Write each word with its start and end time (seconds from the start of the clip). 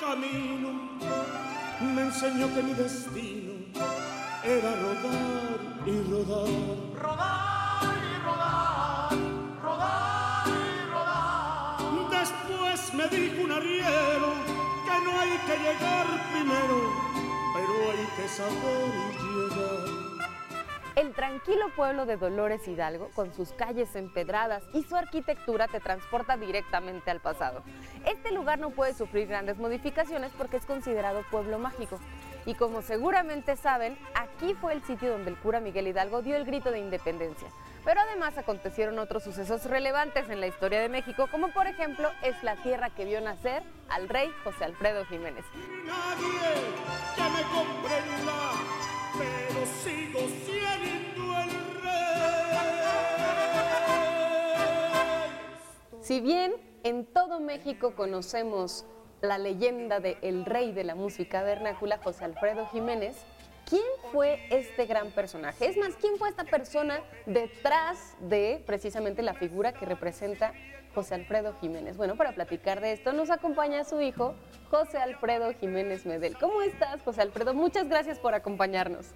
camino 0.00 0.70
me 1.94 2.02
enseñó 2.02 2.52
que 2.54 2.62
mi 2.62 2.72
destino 2.72 3.52
era 4.42 4.74
rodar 4.76 5.60
y 5.86 6.02
rodar. 6.10 6.48
Rodar 7.04 7.96
y 8.10 8.24
rodar, 8.24 9.12
rodar 9.62 10.48
y 10.48 10.90
rodar. 10.90 12.10
Después 12.18 12.94
me 12.94 13.08
dijo 13.08 13.44
un 13.44 13.52
arriero 13.52 14.32
que 14.86 14.96
no 15.04 15.20
hay 15.20 15.38
que 15.46 15.56
llegar 15.64 16.06
primero, 16.32 16.76
pero 17.54 17.72
hay 17.92 18.06
que 18.16 18.28
saber 18.28 19.12
llegar. 19.34 20.09
El 20.96 21.12
tranquilo 21.14 21.68
pueblo 21.76 22.04
de 22.04 22.16
Dolores 22.16 22.66
Hidalgo, 22.66 23.10
con 23.14 23.32
sus 23.32 23.52
calles 23.52 23.94
empedradas 23.94 24.64
y 24.72 24.82
su 24.82 24.96
arquitectura, 24.96 25.68
te 25.68 25.78
transporta 25.78 26.36
directamente 26.36 27.10
al 27.10 27.20
pasado. 27.20 27.62
Este 28.04 28.32
lugar 28.32 28.58
no 28.58 28.70
puede 28.70 28.94
sufrir 28.94 29.28
grandes 29.28 29.58
modificaciones 29.58 30.32
porque 30.36 30.56
es 30.56 30.66
considerado 30.66 31.22
pueblo 31.30 31.58
mágico. 31.58 32.00
Y 32.44 32.54
como 32.54 32.82
seguramente 32.82 33.56
saben, 33.56 33.96
aquí 34.14 34.54
fue 34.54 34.72
el 34.72 34.82
sitio 34.82 35.12
donde 35.12 35.30
el 35.30 35.36
cura 35.36 35.60
Miguel 35.60 35.86
Hidalgo 35.86 36.22
dio 36.22 36.36
el 36.36 36.44
grito 36.44 36.72
de 36.72 36.80
independencia. 36.80 37.48
Pero 37.84 38.00
además 38.00 38.36
acontecieron 38.36 38.98
otros 38.98 39.22
sucesos 39.22 39.64
relevantes 39.66 40.28
en 40.28 40.40
la 40.40 40.48
historia 40.48 40.80
de 40.80 40.88
México, 40.88 41.28
como 41.30 41.52
por 41.52 41.66
ejemplo 41.66 42.10
es 42.22 42.42
la 42.42 42.56
tierra 42.56 42.90
que 42.90 43.04
vio 43.04 43.20
nacer 43.20 43.62
al 43.88 44.08
rey 44.08 44.30
José 44.44 44.64
Alfredo 44.64 45.04
Jiménez. 45.06 45.44
Nadie 45.86 46.89
Si 56.10 56.20
bien 56.20 56.52
en 56.82 57.06
todo 57.06 57.38
México 57.38 57.94
conocemos 57.94 58.84
la 59.20 59.38
leyenda 59.38 60.00
de 60.00 60.18
el 60.22 60.44
rey 60.44 60.72
de 60.72 60.82
la 60.82 60.96
música 60.96 61.44
vernácula, 61.44 61.98
José 61.98 62.24
Alfredo 62.24 62.66
Jiménez, 62.66 63.16
¿quién 63.64 63.84
fue 64.10 64.40
este 64.50 64.86
gran 64.86 65.12
personaje? 65.12 65.66
Es 65.68 65.76
más, 65.76 65.94
¿quién 66.00 66.16
fue 66.16 66.28
esta 66.28 66.42
persona 66.42 66.98
detrás 67.26 68.16
de 68.22 68.60
precisamente 68.66 69.22
la 69.22 69.34
figura 69.34 69.72
que 69.72 69.86
representa 69.86 70.52
José 70.94 71.14
Alfredo 71.14 71.54
Jiménez? 71.60 71.96
Bueno, 71.96 72.16
para 72.16 72.34
platicar 72.34 72.80
de 72.80 72.92
esto 72.92 73.12
nos 73.12 73.30
acompaña 73.30 73.84
su 73.84 74.00
hijo, 74.00 74.34
José 74.70 74.98
Alfredo 74.98 75.52
Jiménez 75.54 76.06
Medel. 76.06 76.36
¿Cómo 76.38 76.62
estás, 76.62 77.02
José 77.02 77.22
Alfredo? 77.22 77.54
Muchas 77.54 77.88
gracias 77.88 78.18
por 78.18 78.34
acompañarnos. 78.34 79.06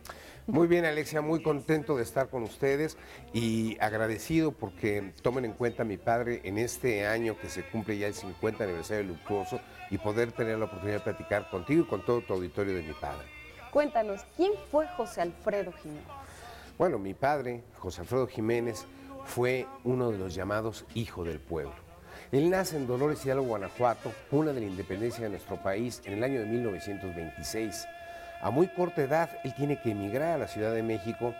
Muy 0.46 0.66
bien, 0.66 0.84
Alexia, 0.84 1.20
muy 1.22 1.42
contento 1.42 1.96
de 1.96 2.02
estar 2.02 2.28
con 2.28 2.42
ustedes 2.42 2.98
y 3.32 3.78
agradecido 3.80 4.52
porque 4.52 5.12
tomen 5.22 5.46
en 5.46 5.52
cuenta 5.52 5.82
a 5.82 5.86
mi 5.86 5.96
padre 5.96 6.42
en 6.44 6.58
este 6.58 7.06
año 7.06 7.38
que 7.38 7.48
se 7.48 7.64
cumple 7.64 7.96
ya 7.96 8.08
el 8.08 8.14
50 8.14 8.62
aniversario 8.62 9.04
luctuoso 9.04 9.60
y 9.90 9.98
poder 9.98 10.32
tener 10.32 10.58
la 10.58 10.66
oportunidad 10.66 10.98
de 10.98 11.04
platicar 11.04 11.48
contigo 11.50 11.84
y 11.84 11.86
con 11.86 12.04
todo 12.04 12.20
tu 12.20 12.34
auditorio 12.34 12.74
de 12.74 12.82
mi 12.82 12.94
padre. 12.94 13.26
Cuéntanos, 13.70 14.24
¿quién 14.36 14.52
fue 14.70 14.86
José 14.88 15.22
Alfredo 15.22 15.72
Jiménez? 15.72 16.04
Bueno, 16.76 16.98
mi 16.98 17.14
padre, 17.14 17.62
José 17.78 18.02
Alfredo 18.02 18.26
Jiménez, 18.26 18.86
fue 19.24 19.66
uno 19.84 20.10
de 20.10 20.18
los 20.18 20.34
llamados 20.34 20.84
hijo 20.94 21.24
del 21.24 21.40
pueblo. 21.40 21.74
Él 22.32 22.50
nace 22.50 22.76
en 22.76 22.86
Dolores 22.86 23.24
Hidalgo, 23.24 23.44
Guanajuato, 23.44 24.12
cuna 24.30 24.52
de 24.52 24.60
la 24.60 24.66
independencia 24.66 25.24
de 25.24 25.30
nuestro 25.30 25.62
país 25.62 26.02
en 26.04 26.14
el 26.14 26.24
año 26.24 26.40
de 26.40 26.46
1926. 26.46 27.86
A 28.40 28.50
muy 28.50 28.68
corta 28.68 29.02
edad, 29.02 29.30
él 29.44 29.54
tiene 29.54 29.80
que 29.80 29.90
emigrar 29.90 30.32
a 30.34 30.38
la 30.38 30.48
Ciudad 30.48 30.74
de 30.74 30.82
México, 30.82 31.34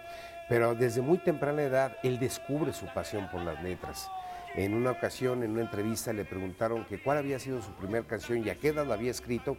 pero 0.48 0.74
desde 0.74 1.00
muy 1.00 1.18
temprana 1.18 1.62
edad, 1.62 1.96
él 2.02 2.18
descubre 2.18 2.72
su 2.72 2.86
pasión 2.86 3.28
por 3.30 3.40
las 3.40 3.62
letras. 3.62 4.08
En 4.55 4.74
una 4.74 4.92
ocasión, 4.92 5.42
en 5.42 5.50
una 5.50 5.62
entrevista, 5.62 6.12
le 6.12 6.24
preguntaron 6.24 6.84
que 6.84 7.02
cuál 7.02 7.18
había 7.18 7.38
sido 7.38 7.60
su 7.60 7.72
primera 7.72 8.06
canción 8.06 8.46
y 8.46 8.50
a 8.50 8.55
qué 8.55 8.68
edad 8.68 8.86
la 8.86 8.94
había 8.94 9.10
escrito. 9.10 9.56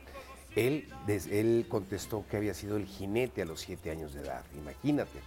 Él, 0.55 0.87
él 1.07 1.65
contestó 1.67 2.25
que 2.29 2.37
había 2.37 2.53
sido 2.53 2.77
El 2.77 2.85
jinete 2.85 3.41
a 3.41 3.45
los 3.45 3.59
siete 3.59 3.91
años 3.91 4.13
de 4.13 4.21
edad, 4.21 4.45
imagínate. 4.55 5.19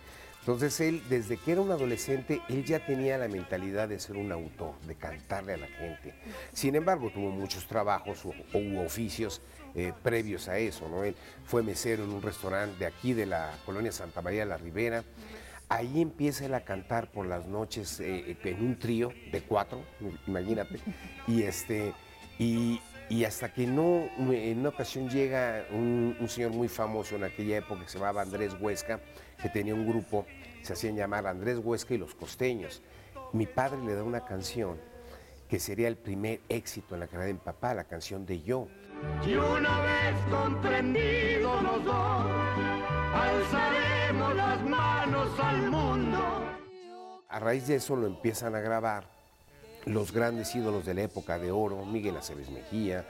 Entonces 0.49 0.81
él, 0.81 1.03
desde 1.11 1.37
que 1.37 1.53
era 1.53 1.61
un 1.61 1.71
adolescente, 1.71 2.41
él 2.49 2.65
ya 2.65 2.79
tenía 2.79 3.19
la 3.19 3.29
mentalidad 3.29 3.87
de 3.87 4.01
ser 4.01 4.17
un 4.17 4.33
autor, 4.33 4.81
de 4.87 4.95
cantarle 4.95 5.53
a 5.53 5.57
la 5.59 5.67
gente. 5.67 6.15
Sin 6.55 6.75
embargo, 6.75 7.11
tuvo 7.13 7.29
muchos 7.29 7.67
trabajos 7.67 8.25
u, 8.25 8.33
u 8.55 8.81
oficios 8.81 9.43
eh, 9.75 9.93
previos 10.03 10.49
a 10.49 10.57
eso, 10.57 10.89
¿no? 10.89 11.05
Él 11.05 11.15
fue 11.45 11.63
mesero 11.63 12.05
en 12.05 12.15
un 12.15 12.23
restaurante 12.23 12.79
de 12.79 12.87
aquí, 12.87 13.13
de 13.13 13.27
la 13.27 13.59
colonia 13.67 13.93
Santa 13.93 14.23
María 14.23 14.41
de 14.41 14.47
la 14.47 14.57
Ribera. 14.57 15.05
Ahí 15.69 16.01
empieza 16.01 16.47
él 16.47 16.55
a 16.55 16.65
cantar 16.65 17.13
por 17.13 17.27
las 17.27 17.45
noches 17.45 18.01
eh, 18.01 18.35
en 18.43 18.65
un 18.65 18.79
trío 18.79 19.13
de 19.31 19.43
cuatro, 19.43 19.85
imagínate. 20.27 20.79
Y 21.27 21.43
este, 21.43 21.93
y 22.39 23.25
hasta 23.25 23.53
que 23.53 23.67
no, 23.67 24.09
en 24.19 24.61
una 24.61 24.71
ocasión 24.71 25.11
llega 25.11 25.67
un, 25.73 26.17
un 26.19 26.29
señor 26.31 26.53
muy 26.53 26.69
famoso 26.69 27.17
en 27.17 27.25
aquella 27.25 27.59
época 27.59 27.83
que 27.83 27.89
se 27.91 27.99
llamaba 27.99 28.23
Andrés 28.23 28.57
Huesca, 28.59 29.01
que 29.41 29.49
tenía 29.49 29.75
un 29.75 29.87
grupo, 29.87 30.27
se 30.63 30.73
hacían 30.73 30.97
llamar 30.97 31.27
Andrés 31.27 31.59
Huesca 31.63 31.95
y 31.95 31.99
los 31.99 32.15
Costeños. 32.15 32.83
Mi 33.33 33.47
padre 33.47 33.83
le 33.83 33.95
da 33.95 34.03
una 34.03 34.25
canción 34.25 34.79
que 35.49 35.59
sería 35.59 35.89
el 35.89 35.97
primer 35.97 36.41
éxito 36.49 36.95
en 36.95 37.01
la 37.01 37.07
carrera 37.07 37.27
de 37.27 37.35
mi 37.35 37.41
papá, 37.41 37.75
la 37.75 37.85
canción 37.85 38.27
de 38.27 38.43
Yo. 38.43 38.69
Y 39.27 39.35
una 39.35 39.81
vez 39.81 40.17
comprendidos 40.31 41.63
los 41.63 41.85
dos, 41.85 42.27
alzaremos 43.15 44.35
las 44.35 44.63
manos 44.63 45.41
al 45.41 45.71
mundo. 45.71 46.19
A 47.29 47.39
raíz 47.39 47.67
de 47.67 47.77
eso 47.77 47.97
lo 47.97 48.07
empiezan 48.07 48.55
a 48.55 48.61
grabar 48.61 49.09
los 49.85 50.13
grandes 50.13 50.55
ídolos 50.55 50.85
de 50.85 50.95
la 50.95 51.03
época 51.03 51.39
de 51.39 51.51
oro, 51.51 51.85
Miguel 51.85 52.17
Aceves 52.17 52.51
Mejía, 52.51 53.07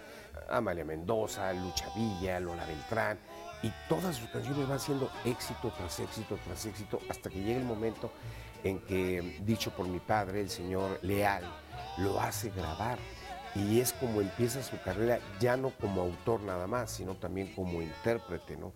Amalia 0.48 0.84
Mendoza, 0.84 1.53
Lucha 1.53 1.87
Villa, 1.97 2.38
Lola 2.38 2.64
Beltrán, 2.66 3.19
y 3.62 3.72
todas 3.88 4.16
sus 4.16 4.28
canciones 4.30 4.69
van 4.69 4.80
siendo 4.80 5.10
éxito 5.24 5.72
tras 5.76 5.98
éxito 6.00 6.38
tras 6.44 6.66
éxito, 6.66 7.00
hasta 7.08 7.28
que 7.30 7.42
llega 7.42 7.58
el 7.58 7.64
momento 7.64 8.12
en 8.64 8.78
que, 8.80 9.41
dicho 9.44 9.70
por 9.70 9.88
mi 9.88 9.98
padre, 10.00 10.41
el 10.41 10.50
señor 10.50 10.98
Leal, 11.02 11.44
lo 11.98 12.20
hace 12.20 12.50
grabar. 12.50 12.98
Y 13.54 13.80
es 13.80 13.92
como 13.94 14.20
empieza 14.20 14.62
su 14.62 14.80
carrera, 14.82 15.19
ya 15.41 15.56
no 15.56 15.70
como 15.70 16.02
autor 16.02 16.42
nada 16.42 16.66
más, 16.66 16.92
sino 16.92 17.14
también 17.16 17.52
como 17.54 17.82
intérprete, 17.82 18.56
¿no? 18.56 18.72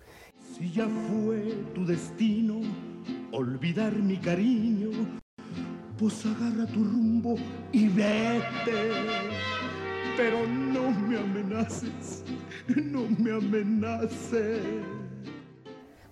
Si 0.56 0.72
ya 0.72 0.88
fue 0.88 1.54
tu 1.74 1.84
destino 1.84 2.60
olvidar 3.32 3.92
mi 3.92 4.16
cariño, 4.16 4.90
pues 5.98 6.24
agarra 6.26 6.66
tu 6.66 6.82
rumbo 6.84 7.36
y 7.70 7.88
vete. 7.88 8.90
Pero 10.16 10.46
no 10.46 10.90
me 10.90 11.18
amenaces, 11.18 12.24
no 12.68 13.02
me 13.18 13.32
amenaces. 13.32 14.62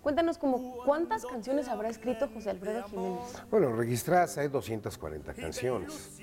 Cuéntanos 0.03 0.38
como 0.38 0.78
cuántas 0.87 1.27
canciones 1.27 1.69
habrá 1.69 1.91
escrito 1.91 2.27
José 2.33 2.50
Alfredo 2.50 2.84
Jiménez. 2.84 3.21
Bueno, 3.50 3.72
registradas 3.77 4.38
hay 4.38 4.49
240 4.49 5.34
canciones. 5.34 6.19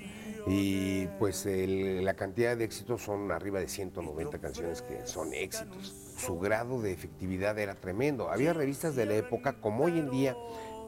Y 0.48 1.06
pues 1.18 1.46
el- 1.46 2.04
la 2.04 2.14
cantidad 2.14 2.56
de 2.56 2.64
éxitos 2.64 3.02
son 3.02 3.30
arriba 3.30 3.60
de 3.60 3.68
190 3.68 4.38
canciones 4.40 4.82
que 4.82 5.06
son 5.06 5.32
éxitos. 5.32 5.94
Su 6.16 6.38
grado 6.40 6.80
de 6.82 6.90
efectividad 6.92 7.56
era 7.58 7.74
tremendo. 7.76 8.30
Había 8.30 8.52
revistas 8.52 8.96
de 8.96 9.06
la 9.06 9.14
época, 9.14 9.60
como 9.60 9.84
hoy 9.84 9.98
en 9.98 10.10
día, 10.10 10.34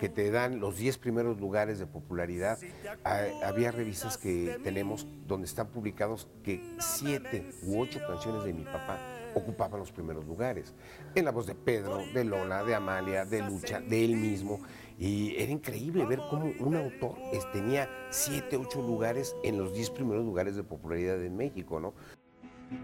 que 0.01 0.09
te 0.09 0.31
dan 0.31 0.59
los 0.61 0.77
10 0.78 0.99
primeros 0.99 1.39
lugares 1.41 1.78
de 1.78 1.87
popularidad. 1.87 2.59
Ha- 3.05 3.47
Había 3.47 3.71
revistas 3.71 4.17
que 4.19 4.59
tenemos 4.65 5.07
donde 5.28 5.47
están 5.47 5.69
publicados 5.69 6.27
que 6.43 6.75
7 6.81 7.53
u 7.62 7.78
8 7.81 8.01
canciones 8.07 8.43
de 8.45 8.53
mi 8.53 8.65
papá 8.65 8.99
ocupaban 9.35 9.81
los 9.81 9.93
primeros 9.93 10.25
lugares. 10.27 10.75
En 11.15 11.25
la 11.25 11.31
voz 11.31 11.47
de 11.47 11.55
Pedro, 11.55 11.99
de 12.13 12.25
Lola, 12.25 12.65
de 12.65 12.75
Amalia, 12.75 13.25
de 13.25 13.43
Lucha, 13.43 13.81
de 13.81 14.05
él 14.05 14.17
mismo. 14.17 14.61
Y 14.99 15.35
era 15.37 15.51
increíble 15.51 16.05
ver 16.05 16.21
cómo 16.29 16.53
un 16.59 16.77
autor 16.77 17.17
tenía 17.53 17.89
7, 18.11 18.57
8 18.57 18.83
lugares 18.83 19.35
en 19.43 19.59
los 19.59 19.73
10 19.73 19.91
primeros 19.91 20.25
lugares 20.25 20.57
de 20.57 20.63
popularidad 20.63 21.23
en 21.25 21.37
México, 21.37 21.81
¿no? 21.81 21.95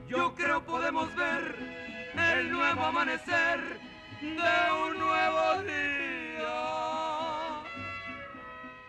Yo 0.09 0.35
creo 0.35 0.65
podemos 0.65 1.15
ver 1.15 1.55
el 2.39 2.51
nuevo 2.51 2.81
amanecer 2.81 3.61
de 4.21 4.89
un 4.89 4.99
nuevo 4.99 5.63
día. 5.63 6.07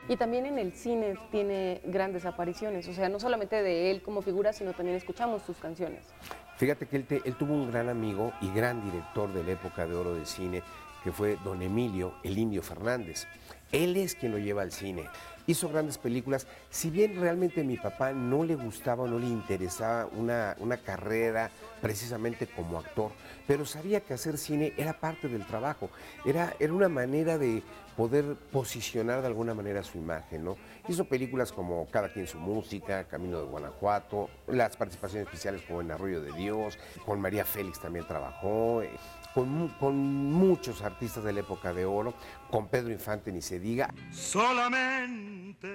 Y 0.09 0.15
también 0.15 0.45
en 0.45 0.57
el 0.57 0.71
cine 0.71 1.15
tiene 1.31 1.81
grandes 1.83 2.25
apariciones, 2.25 2.87
o 2.87 2.93
sea, 2.93 3.09
no 3.09 3.19
solamente 3.19 3.61
de 3.61 3.91
él 3.91 4.01
como 4.01 4.21
figura, 4.21 4.53
sino 4.53 4.71
también 4.71 4.95
escuchamos 4.95 5.43
sus 5.43 5.57
canciones. 5.57 6.07
Fíjate 6.57 6.87
que 6.87 6.97
él, 6.97 7.35
tuvo 7.35 7.53
un 7.53 7.71
gran 7.71 7.87
amigo 7.87 8.33
y 8.41 8.51
gran 8.51 8.83
director 8.83 9.31
de 9.31 9.43
la 9.43 9.51
época 9.51 9.85
de 9.85 9.93
oro 9.93 10.15
del 10.15 10.25
cine, 10.25 10.63
que 11.03 11.11
fue 11.11 11.37
don 11.43 11.61
Emilio, 11.61 12.15
el 12.23 12.35
Indio 12.35 12.63
Fernández. 12.63 13.27
Él 13.71 13.95
es 13.95 14.15
quien 14.15 14.31
lo 14.31 14.39
lleva 14.39 14.63
al 14.63 14.71
cine. 14.71 15.07
hizo 15.45 15.69
grandes 15.69 15.99
películas. 15.99 16.47
Si 16.71 16.89
bien 16.89 17.21
realmente 17.21 17.61
a 17.61 17.63
mi 17.63 17.77
papá 17.77 18.11
no 18.11 18.43
le 18.43 18.55
gustaba 18.55 19.03
o 19.03 19.07
no 19.07 19.19
le 19.19 19.27
interesaba 19.27 20.07
una, 20.07 20.55
una 20.59 20.77
carrera 20.77 21.51
precisamente 21.79 22.47
como 22.47 22.79
actor, 22.79 23.11
pero 23.45 23.63
sabía 23.63 24.01
que 24.01 24.15
hacer 24.15 24.39
cine 24.39 24.73
era 24.77 24.93
parte 24.93 25.27
del 25.27 25.45
trabajo, 25.45 25.91
era, 26.25 26.55
era 26.59 26.73
una 26.73 26.89
manera 26.89 27.37
de 27.37 27.61
poder 27.97 28.35
posicionar 28.51 29.21
de 29.21 29.27
alguna 29.27 29.55
manera 29.55 29.83
su 29.83 29.97
imagen, 29.97 30.43
¿no? 30.45 30.55
Hizo 30.87 31.05
películas 31.05 31.51
como 31.51 31.89
Cada 31.89 32.13
quien 32.13 32.27
su 32.27 32.37
música, 32.37 33.07
Camino 33.07 33.39
de 33.39 33.47
Guanajuato, 33.47 34.29
las 34.45 34.77
participaciones 34.77 35.25
especiales 35.25 35.63
como 35.63 35.81
en 35.81 35.89
Arroyo 35.91 36.21
de 36.21 36.31
Dios, 36.33 36.77
con 37.03 37.19
María 37.19 37.43
Félix 37.43 37.79
también 37.79 38.05
trabajó, 38.05 38.83
eh, 38.83 38.91
con, 39.33 39.69
con 39.79 39.95
muchos 39.97 40.83
artistas 40.83 41.23
de 41.23 41.33
la 41.33 41.39
época 41.39 41.73
de 41.73 41.85
oro, 41.85 42.13
con 42.51 42.67
Pedro 42.67 42.91
Infante 42.91 43.31
ni 43.31 43.41
se 43.41 43.59
diga. 43.59 43.91
Solamente 44.11 45.67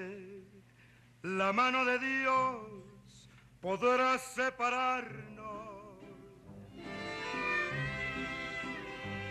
la 1.23 1.53
mano 1.53 1.85
de 1.85 1.99
Dios 1.99 2.57
podrá 3.61 4.17
separarnos. 4.19 5.43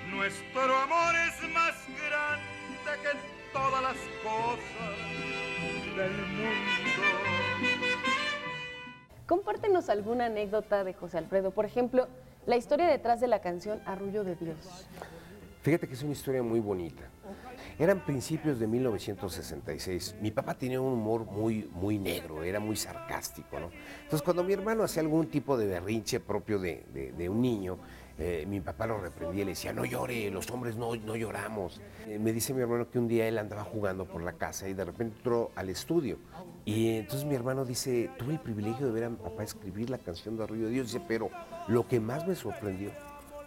Nuestro 0.10 0.76
amor 0.78 1.16
es 1.16 1.42
más 1.54 1.74
grande 1.88 2.61
que 2.86 3.18
todas 3.54 3.82
las 3.84 3.98
cosas 4.24 4.98
del 5.96 6.12
mundo. 6.12 6.52
Compártenos 9.28 9.90
alguna 9.90 10.26
anécdota 10.26 10.84
de 10.84 10.94
José 10.94 11.18
Alfredo, 11.18 11.52
por 11.52 11.66
ejemplo, 11.66 12.08
la 12.46 12.58
historia 12.58 12.88
detrás 12.88 13.22
de 13.22 13.28
la 13.28 13.40
canción 13.40 13.80
Arrullo 13.86 14.24
de 14.24 14.36
Dios. 14.36 14.88
Fíjate 15.62 15.88
que 15.88 15.94
es 15.94 16.02
una 16.02 16.14
historia 16.14 16.42
muy 16.42 16.60
bonita. 16.60 17.04
Eran 17.78 18.04
principios 18.04 18.60
de 18.60 18.66
1966. 18.68 20.16
Mi 20.20 20.32
papá 20.32 20.56
tenía 20.56 20.82
un 20.82 20.94
humor 20.94 21.26
muy, 21.26 21.70
muy 21.72 21.98
negro, 22.00 22.44
era 22.44 22.60
muy 22.60 22.76
sarcástico, 22.76 23.60
¿no? 23.60 23.70
Entonces, 24.04 24.22
cuando 24.24 24.44
mi 24.44 24.54
hermano 24.54 24.84
hacía 24.84 25.02
algún 25.02 25.28
tipo 25.28 25.56
de 25.58 25.68
berrinche 25.68 26.20
propio 26.20 26.60
de, 26.60 26.84
de- 26.94 27.12
de 27.12 27.30
un 27.30 27.42
niño, 27.42 27.78
eh, 28.24 28.46
mi 28.46 28.62
papá 28.62 28.86
lo 28.86 29.00
reprendía 29.00 29.44
le 29.44 29.52
decía, 29.52 29.74
no 29.74 29.84
llore, 29.84 30.30
los 30.30 30.48
hombres 30.52 30.76
no, 30.76 30.96
no 30.96 31.16
lloramos. 31.16 31.82
Eh, 32.06 32.20
me 32.20 32.32
dice 32.32 32.54
mi 32.54 32.62
hermano 32.62 32.88
que 32.88 33.00
un 33.00 33.08
día 33.08 33.28
él 33.28 33.40
andaba 33.40 33.64
jugando 33.64 34.06
por 34.06 34.22
la 34.22 34.34
casa 34.34 34.70
y 34.70 34.76
de 34.76 34.86
repente 34.86 35.18
entró 35.18 35.50
al 35.56 35.70
estudio. 35.70 36.20
Y 36.64 36.98
entonces 36.98 37.26
mi 37.26 37.34
hermano 37.34 37.66
dice, 37.66 38.12
tuve 38.20 38.34
el 38.34 38.40
privilegio 38.40 38.86
de 38.86 38.92
ver 38.92 39.06
a 39.06 39.10
mi 39.10 39.16
papá 39.16 39.44
escribir 39.44 39.90
la 39.90 39.98
canción 39.98 40.38
de 40.38 40.44
Arroyo 40.44 40.66
de 40.66 40.70
Dios. 40.70 40.94
Dice, 40.94 41.04
pero 41.08 41.32
lo 41.68 41.88
que 41.88 42.00
más 42.00 42.28
me 42.28 42.36
sorprendió 42.36 42.92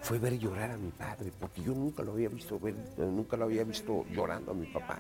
fue 0.01 0.19
ver 0.19 0.39
llorar 0.39 0.73
a 0.73 0.77
mi 0.77 0.91
padre, 0.91 1.31
porque 1.39 1.63
yo 1.63 1.73
nunca 1.73 2.03
lo 2.03 2.11
había 2.11 2.29
visto 2.29 2.59
ver, 2.59 2.75
nunca 2.99 3.37
lo 3.37 3.45
había 3.45 3.63
visto 3.63 4.05
llorando 4.11 4.51
a 4.51 4.55
mi 4.55 4.67
papá. 4.67 4.99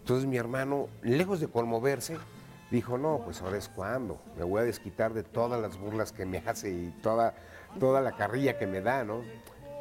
Entonces 0.00 0.26
mi 0.26 0.36
hermano, 0.36 0.88
lejos 1.02 1.38
de 1.38 1.46
conmoverse, 1.46 2.18
dijo, 2.70 2.98
no, 2.98 3.20
pues 3.24 3.40
ahora 3.42 3.56
es 3.56 3.68
cuando, 3.68 4.20
me 4.36 4.44
voy 4.44 4.60
a 4.60 4.64
desquitar 4.64 5.12
de 5.14 5.22
todas 5.22 5.60
las 5.60 5.78
burlas 5.78 6.12
que 6.12 6.24
me 6.24 6.38
hace 6.38 6.70
y 6.70 6.94
toda, 7.02 7.34
toda 7.78 8.00
la 8.00 8.12
carrilla 8.12 8.58
que 8.58 8.66
me 8.66 8.80
da, 8.80 9.04
¿no? 9.04 9.22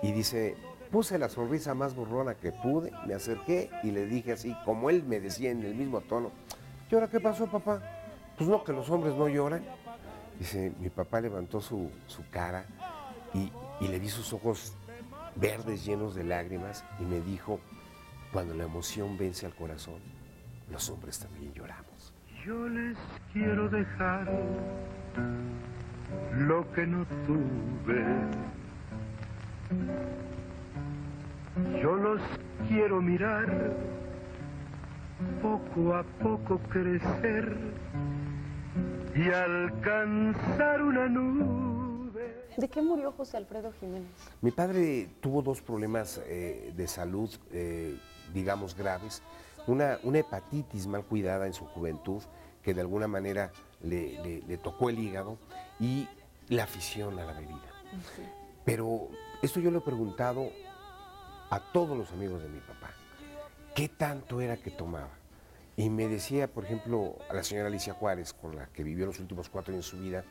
Y 0.01 0.11
dice, 0.11 0.55
puse 0.91 1.17
la 1.17 1.29
sonrisa 1.29 1.73
más 1.73 1.95
burlona 1.95 2.35
que 2.35 2.51
pude, 2.51 2.91
me 3.05 3.13
acerqué 3.13 3.69
y 3.83 3.91
le 3.91 4.05
dije 4.05 4.33
así, 4.33 4.55
como 4.65 4.89
él 4.89 5.03
me 5.03 5.19
decía 5.19 5.51
en 5.51 5.63
el 5.63 5.75
mismo 5.75 6.01
tono, 6.01 6.31
¿y 6.89 6.95
ahora 6.95 7.09
qué 7.09 7.19
pasó, 7.19 7.47
papá? 7.47 7.81
Pues 8.37 8.49
no, 8.49 8.63
que 8.63 8.71
los 8.71 8.89
hombres 8.89 9.15
no 9.15 9.27
lloran. 9.27 9.63
Dice, 10.37 10.71
mi 10.79 10.89
papá 10.89 11.19
levantó 11.19 11.59
su, 11.59 11.91
su 12.07 12.27
cara 12.29 12.65
y, 13.33 13.51
y 13.81 13.87
le 13.89 13.99
vi 13.99 14.07
sus 14.07 14.31
ojos 14.31 14.73
verdes 15.35 15.85
llenos 15.85 16.15
de 16.15 16.23
lágrimas 16.23 16.85
y 16.99 17.03
me 17.03 17.19
dijo, 17.19 17.59
cuando 18.31 18.53
la 18.53 18.63
emoción 18.63 19.17
vence 19.17 19.45
al 19.45 19.53
corazón, 19.53 19.99
los 20.69 20.89
hombres 20.89 21.19
también 21.19 21.53
lloramos. 21.53 22.13
Yo 22.45 22.67
les 22.69 22.97
quiero 23.33 23.67
dejar 23.67 24.29
lo 26.37 26.71
que 26.73 26.85
no 26.85 27.05
tuve. 27.25 28.05
Yo 31.81 31.95
los 31.95 32.21
quiero 32.67 33.01
mirar 33.01 33.73
poco 35.41 35.95
a 35.95 36.03
poco 36.03 36.59
crecer 36.69 37.57
y 39.15 39.29
alcanzar 39.29 40.81
una 40.81 41.07
nube. 41.07 42.45
¿De 42.57 42.67
qué 42.67 42.81
murió 42.81 43.11
José 43.11 43.37
Alfredo 43.37 43.71
Jiménez? 43.79 44.09
Mi 44.41 44.51
padre 44.51 45.09
tuvo 45.21 45.41
dos 45.41 45.61
problemas 45.61 46.21
eh, 46.25 46.73
de 46.75 46.87
salud, 46.87 47.29
eh, 47.51 47.97
digamos, 48.33 48.75
graves. 48.75 49.21
Una, 49.67 49.99
una 50.03 50.19
hepatitis 50.19 50.87
mal 50.87 51.03
cuidada 51.03 51.47
en 51.47 51.53
su 51.53 51.65
juventud, 51.65 52.23
que 52.63 52.73
de 52.73 52.81
alguna 52.81 53.07
manera 53.07 53.51
le, 53.81 54.21
le- 54.23 54.41
le 54.47 54.57
tocó 54.57 54.89
el 54.89 54.99
hígado, 54.99 55.37
y 55.79 56.07
la 56.49 56.63
afición 56.63 57.17
a 57.19 57.23
la 57.25 57.33
bebida. 57.33 57.61
Pero 58.65 59.07
esto 59.41 59.59
yo 59.59 59.71
lo 59.71 59.79
he 59.79 59.81
preguntado 59.81 60.49
a 61.49 61.59
todos 61.71 61.97
los 61.97 62.11
amigos 62.11 62.41
de 62.43 62.49
mi 62.49 62.59
papá. 62.59 62.91
¿Qué 63.75 63.87
tanto 63.89 64.41
era 64.41 64.57
que 64.57 64.71
tomaba? 64.71 65.09
Y 65.77 65.89
me 65.89 66.07
decía, 66.07 66.47
por 66.51 66.65
ejemplo, 66.65 67.15
a 67.29 67.33
la 67.33 67.43
señora 67.43 67.67
Alicia 67.67 67.93
Juárez, 67.93 68.33
con 68.33 68.55
la 68.55 68.67
que 68.67 68.83
vivió 68.83 69.05
los 69.05 69.19
últimos 69.19 69.47
cuatro 69.49 69.73
años 69.73 69.85
de 69.85 69.91
su 69.91 70.03
vida, 70.03 70.25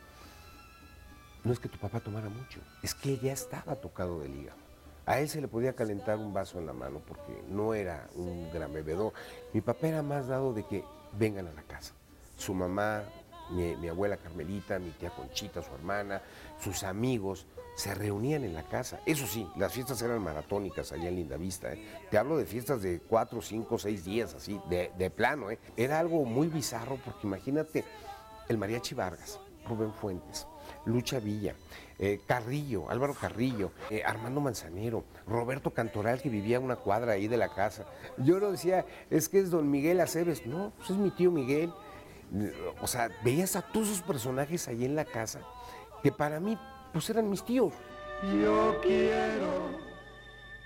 no 1.43 1.51
es 1.53 1.59
que 1.59 1.69
tu 1.69 1.77
papá 1.79 1.99
tomara 2.01 2.29
mucho, 2.29 2.59
es 2.83 2.93
que 2.93 3.17
ya 3.17 3.31
estaba 3.33 3.75
tocado 3.75 4.19
del 4.19 4.35
hígado. 4.35 4.59
A 5.05 5.19
él 5.19 5.27
se 5.29 5.41
le 5.41 5.47
podía 5.47 5.73
calentar 5.73 6.17
un 6.17 6.33
vaso 6.33 6.59
en 6.59 6.67
la 6.67 6.73
mano 6.73 7.01
porque 7.07 7.41
no 7.47 7.73
era 7.73 8.07
un 8.13 8.51
gran 8.51 8.71
bebedor. 8.71 9.13
Mi 9.53 9.61
papá 9.61 9.87
era 9.87 10.03
más 10.03 10.27
dado 10.27 10.53
de 10.53 10.63
que 10.67 10.83
vengan 11.17 11.47
a 11.47 11.53
la 11.53 11.63
casa. 11.63 11.93
Su 12.37 12.53
mamá, 12.53 13.03
mi, 13.51 13.87
abuela 13.87 14.17
Carmelita, 14.17 14.79
mi 14.79 14.91
tía 14.91 15.09
Conchita, 15.09 15.61
su 15.61 15.73
hermana, 15.73 16.21
sus 16.59 16.83
amigos, 16.83 17.45
se 17.75 17.93
reunían 17.95 18.43
en 18.43 18.53
la 18.53 18.63
casa. 18.63 18.99
Eso 19.05 19.25
sí, 19.25 19.47
las 19.55 19.73
fiestas 19.73 20.01
eran 20.01 20.21
maratónicas 20.21 20.91
allá 20.91 21.07
en 21.07 21.15
Lindavista. 21.15 21.73
¿eh? 21.73 21.83
Te 22.09 22.17
hablo 22.17 22.37
de 22.37 22.45
fiestas 22.45 22.81
de 22.81 22.99
cuatro, 22.99 23.41
cinco, 23.41 23.77
seis 23.77 24.03
días, 24.03 24.33
así, 24.33 24.59
de, 24.69 24.91
de 24.97 25.09
plano. 25.09 25.51
¿eh? 25.51 25.59
Era 25.77 25.99
algo 25.99 26.25
muy 26.25 26.47
bizarro 26.47 26.97
porque 27.03 27.27
imagínate, 27.27 27.85
el 28.49 28.57
Mariachi 28.57 28.95
Vargas, 28.95 29.39
Rubén 29.67 29.93
Fuentes, 29.93 30.47
Lucha 30.85 31.19
Villa, 31.19 31.55
eh, 31.99 32.21
Carrillo, 32.25 32.89
Álvaro 32.89 33.13
Carrillo, 33.13 33.71
eh, 33.89 34.03
Armando 34.05 34.39
Manzanero, 34.39 35.03
Roberto 35.27 35.71
Cantoral, 35.71 36.21
que 36.21 36.29
vivía 36.29 36.57
a 36.57 36.61
una 36.61 36.77
cuadra 36.77 37.13
ahí 37.13 37.27
de 37.27 37.37
la 37.37 37.49
casa. 37.49 37.85
Yo 38.17 38.39
no 38.39 38.51
decía, 38.51 38.85
es 39.09 39.27
que 39.27 39.39
es 39.39 39.51
don 39.51 39.69
Miguel 39.69 39.99
Aceves. 39.99 40.45
No, 40.45 40.71
pues 40.77 40.91
es 40.91 40.97
mi 40.97 41.11
tío 41.11 41.29
Miguel. 41.29 41.73
O 42.81 42.87
sea, 42.87 43.09
veías 43.23 43.55
a 43.55 43.61
todos 43.61 43.87
esos 43.87 44.01
personajes 44.01 44.67
ahí 44.67 44.85
en 44.85 44.95
la 44.95 45.05
casa 45.05 45.41
que 46.03 46.11
para 46.11 46.39
mí, 46.39 46.57
pues 46.93 47.09
eran 47.09 47.29
mis 47.29 47.43
tíos. 47.43 47.73
Yo 48.41 48.79
quiero 48.81 49.79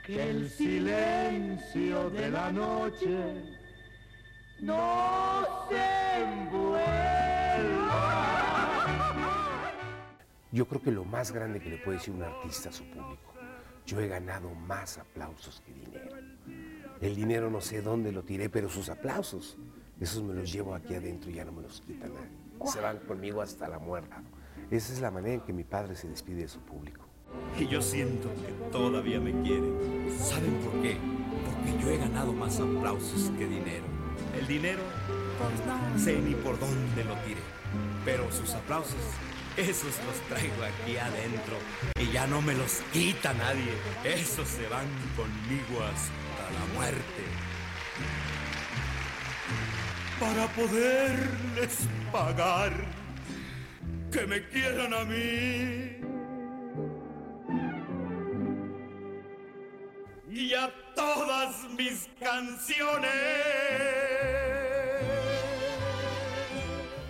que 0.06 0.30
el 0.30 0.50
silencio 0.50 2.10
de 2.10 2.30
la 2.30 2.52
noche 2.52 3.58
no 4.60 5.46
se 5.70 6.22
envuelva. 6.22 6.84
Yo 10.52 10.68
creo 10.68 10.82
que 10.82 10.92
lo 10.92 11.06
más 11.06 11.32
grande 11.32 11.60
que 11.60 11.70
le 11.70 11.78
puede 11.78 11.98
decir 11.98 12.14
un 12.14 12.24
artista 12.24 12.70
a 12.70 12.72
su 12.74 12.84
público, 12.86 13.34
yo 13.86 14.00
he 14.00 14.08
ganado 14.08 14.50
más 14.54 14.98
aplausos 14.98 15.62
que 15.62 15.74
dinero. 15.74 16.16
El 17.02 17.16
dinero 17.16 17.50
no 17.50 17.60
sé 17.60 17.82
dónde 17.82 18.12
lo 18.12 18.24
tiré, 18.24 18.50
pero 18.50 18.70
sus 18.70 18.90
aplausos, 18.90 19.58
esos 20.04 20.22
me 20.22 20.34
los 20.34 20.52
llevo 20.52 20.76
aquí 20.76 20.96
adentro 20.96 21.32
y 21.32 21.36
ya 21.36 21.46
no 21.46 21.54
me 21.54 21.62
los 21.62 21.82
quita 21.82 22.08
nadie. 22.08 22.72
Se 22.72 22.82
van 22.82 23.00
conmigo 23.00 23.42
hasta 23.42 23.68
la 23.68 23.80
muerte. 23.80 24.16
Esa 24.70 24.94
es 24.94 25.00
la 25.00 25.12
manera 25.12 25.36
en 25.36 25.42
que 25.42 25.54
mi 25.54 25.64
padre 25.64 25.96
se 25.96 26.10
despide 26.10 26.42
de 26.42 26.48
su 26.48 26.60
público. 26.60 27.06
Y 27.58 27.68
yo 27.68 27.82
siento 27.82 28.30
que 28.30 28.72
todavía 28.72 29.20
me 29.20 29.32
quieren. 29.44 29.74
¿Saben 30.20 30.60
por 30.60 30.82
qué? 30.82 30.98
Porque 31.46 31.82
yo 31.82 31.90
he 31.90 31.98
ganado 31.98 32.34
más 32.34 32.60
aplausos 32.60 33.32
que 33.38 33.48
dinero. 33.48 33.86
El 34.38 34.46
dinero, 34.46 34.82
pues 35.40 35.66
no 35.66 36.00
sé 36.00 36.20
ni 36.20 36.36
por 36.36 36.60
dónde 36.60 37.04
lo 37.06 37.16
tiré. 37.26 37.42
Pero 38.04 38.30
sus 38.32 38.54
aplausos, 38.54 38.96
esos 39.56 39.98
los 40.06 40.20
traigo 40.28 40.64
aquí 40.64 40.98
adentro. 40.98 41.56
Y 42.00 42.12
ya 42.12 42.28
no 42.28 42.42
me 42.42 42.54
los 42.54 42.82
quita 42.92 43.34
nadie. 43.34 43.72
Esos 44.04 44.48
se 44.48 44.68
van 44.68 44.88
conmigo 45.16 45.82
hasta 45.82 46.52
la 46.52 46.74
muerte. 46.74 47.53
Para 50.24 50.48
poderles 50.54 51.88
pagar 52.12 52.72
que 54.10 54.26
me 54.26 54.48
quieran 54.48 54.94
a 54.94 55.04
mí. 55.04 55.98
Y 60.30 60.54
a 60.54 60.72
todas 60.96 61.70
mis 61.78 62.08
canciones. 62.20 63.12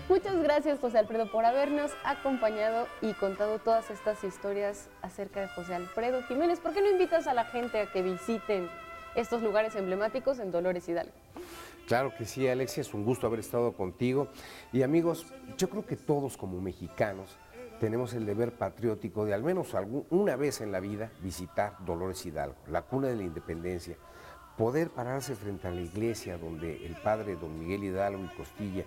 Muchas 0.08 0.36
gracias 0.42 0.80
José 0.80 0.98
Alfredo 0.98 1.30
por 1.30 1.44
habernos 1.44 1.92
acompañado 2.04 2.88
y 3.00 3.12
contado 3.14 3.58
todas 3.60 3.90
estas 3.90 4.22
historias 4.24 4.88
acerca 5.02 5.40
de 5.40 5.48
José 5.48 5.74
Alfredo 5.74 6.22
Jiménez. 6.24 6.58
¿Por 6.58 6.74
qué 6.74 6.82
no 6.82 6.90
invitas 6.90 7.26
a 7.26 7.34
la 7.34 7.44
gente 7.44 7.80
a 7.80 7.86
que 7.86 8.02
visiten 8.02 8.68
estos 9.14 9.42
lugares 9.42 9.76
emblemáticos 9.76 10.40
en 10.40 10.50
Dolores 10.50 10.88
Hidalgo? 10.88 11.12
Claro 11.86 12.14
que 12.16 12.24
sí, 12.24 12.48
Alexia, 12.48 12.80
es 12.80 12.94
un 12.94 13.04
gusto 13.04 13.26
haber 13.26 13.40
estado 13.40 13.72
contigo. 13.72 14.28
Y 14.72 14.82
amigos, 14.82 15.26
yo 15.58 15.68
creo 15.68 15.84
que 15.84 15.96
todos 15.96 16.36
como 16.36 16.60
mexicanos 16.60 17.36
tenemos 17.78 18.14
el 18.14 18.24
deber 18.24 18.52
patriótico 18.52 19.26
de 19.26 19.34
al 19.34 19.42
menos 19.42 19.74
una 20.10 20.36
vez 20.36 20.62
en 20.62 20.72
la 20.72 20.80
vida 20.80 21.12
visitar 21.20 21.76
Dolores 21.84 22.24
Hidalgo, 22.24 22.56
la 22.68 22.82
cuna 22.82 23.08
de 23.08 23.16
la 23.16 23.24
independencia, 23.24 23.96
poder 24.56 24.90
pararse 24.90 25.34
frente 25.34 25.68
a 25.68 25.72
la 25.72 25.82
iglesia 25.82 26.38
donde 26.38 26.86
el 26.86 26.94
padre 27.02 27.36
don 27.36 27.58
Miguel 27.58 27.84
Hidalgo 27.84 28.24
y 28.24 28.36
Costilla 28.36 28.84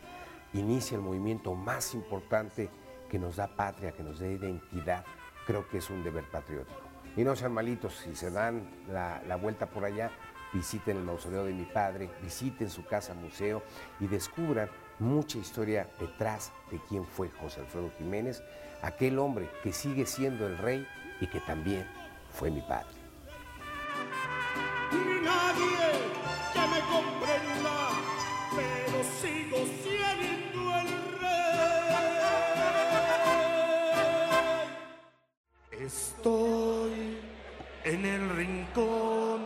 inicia 0.53 0.95
el 0.95 1.03
movimiento 1.03 1.53
más 1.53 1.93
importante 1.93 2.69
que 3.09 3.19
nos 3.19 3.35
da 3.35 3.47
patria, 3.47 3.91
que 3.91 4.03
nos 4.03 4.19
da 4.19 4.27
identidad, 4.27 5.05
creo 5.45 5.67
que 5.67 5.77
es 5.77 5.89
un 5.91 6.03
deber 6.03 6.23
patriótico. 6.31 6.79
Y 7.15 7.23
no 7.23 7.35
sean 7.35 7.53
malitos, 7.53 7.95
si 7.97 8.15
se 8.15 8.31
dan 8.31 8.67
la, 8.91 9.21
la 9.27 9.35
vuelta 9.35 9.67
por 9.67 9.85
allá, 9.85 10.11
visiten 10.57 10.97
el 10.97 11.03
mausoleo 11.03 11.45
de 11.45 11.53
mi 11.53 11.65
padre, 11.65 12.09
visiten 12.23 12.69
su 12.71 12.83
casa 12.83 13.13
museo 13.13 13.61
y 13.99 14.07
descubran 14.07 14.69
mucha 14.97 15.37
historia 15.37 15.87
detrás 15.99 16.51
de 16.71 16.79
quién 16.89 17.05
fue 17.05 17.29
José 17.29 17.59
Alfredo 17.61 17.91
Jiménez, 17.99 18.41
aquel 18.81 19.19
hombre 19.19 19.47
que 19.61 19.71
sigue 19.71 20.07
siendo 20.07 20.47
el 20.47 20.57
rey 20.57 20.87
y 21.21 21.27
que 21.27 21.39
también 21.41 21.85
fue 22.31 22.49
mi 22.49 22.61
padre. 22.61 22.87
Nadie 25.23 25.77
que 26.53 26.59
me 26.59 26.79
comprenda, 26.91 27.89
pero 28.55 29.03
sigo 29.21 29.57
siendo 29.83 30.61
el 30.79 30.89
rey. 31.19 31.37
Estoy 35.85 37.19
en 37.83 38.05
el 38.05 38.29
rincón 38.35 39.36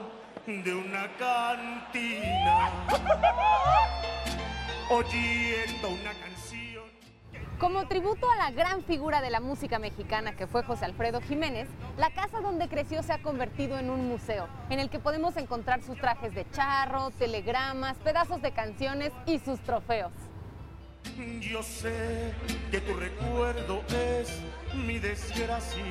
de 0.47 0.73
una 0.73 1.07
cantina 1.17 2.69
oyendo 4.89 5.89
una 5.89 6.13
canción. 6.13 6.83
Como 7.59 7.87
tributo 7.87 8.29
a 8.29 8.35
la 8.37 8.51
gran 8.51 8.83
figura 8.83 9.21
de 9.21 9.29
la 9.29 9.39
música 9.39 9.77
mexicana 9.77 10.35
que 10.35 10.47
fue 10.47 10.63
José 10.63 10.85
Alfredo 10.85 11.21
Jiménez, 11.21 11.67
la 11.97 12.09
casa 12.09 12.41
donde 12.41 12.67
creció 12.69 13.03
se 13.03 13.13
ha 13.13 13.21
convertido 13.21 13.77
en 13.77 13.91
un 13.91 14.07
museo, 14.07 14.47
en 14.71 14.79
el 14.79 14.89
que 14.89 14.97
podemos 14.97 15.37
encontrar 15.37 15.83
sus 15.83 15.97
trajes 15.99 16.33
de 16.33 16.49
charro, 16.49 17.11
telegramas, 17.11 17.97
pedazos 17.97 18.41
de 18.41 18.51
canciones 18.51 19.11
y 19.27 19.37
sus 19.37 19.59
trofeos. 19.59 20.11
Yo 21.39 21.61
sé 21.61 22.33
que 22.71 22.81
tu 22.81 22.95
recuerdo 22.95 23.83
es 23.89 24.41
mi 24.73 24.97
desgracia, 24.97 25.83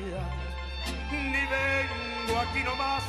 ni 1.11 1.31
vengo 1.31 2.39
aquí 2.39 2.63
nomás 2.63 3.03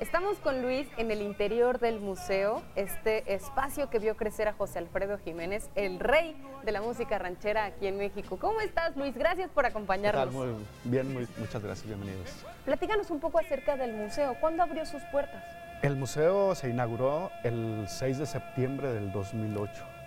Estamos 0.00 0.36
con 0.38 0.62
Luis 0.62 0.86
en 0.98 1.10
el 1.10 1.22
interior 1.22 1.78
del 1.78 1.98
museo, 1.98 2.62
este 2.76 3.32
espacio 3.32 3.88
que 3.88 3.98
vio 3.98 4.16
crecer 4.16 4.46
a 4.46 4.52
José 4.52 4.78
Alfredo 4.78 5.16
Jiménez, 5.18 5.70
el 5.74 6.00
rey 6.00 6.36
de 6.64 6.72
la 6.72 6.82
música 6.82 7.18
ranchera 7.18 7.64
aquí 7.64 7.86
en 7.86 7.96
México. 7.96 8.36
¿Cómo 8.38 8.60
estás, 8.60 8.96
Luis? 8.96 9.16
Gracias 9.16 9.48
por 9.50 9.64
acompañarnos. 9.64 10.32
Muy 10.32 10.48
bien, 10.84 11.14
muchas 11.38 11.62
gracias, 11.62 11.86
bienvenidos. 11.86 12.44
Platícanos 12.64 13.10
un 13.10 13.20
poco 13.20 13.38
acerca 13.38 13.76
del 13.76 13.94
museo. 13.94 14.36
¿Cuándo 14.40 14.62
abrió 14.62 14.84
sus 14.84 15.02
puertas? 15.04 15.42
El 15.82 15.96
museo 15.96 16.54
se 16.54 16.68
inauguró 16.68 17.30
el 17.42 17.86
6 17.88 18.18
de 18.18 18.26
septiembre 18.26 18.92
del 18.92 19.12
2008 19.12 20.01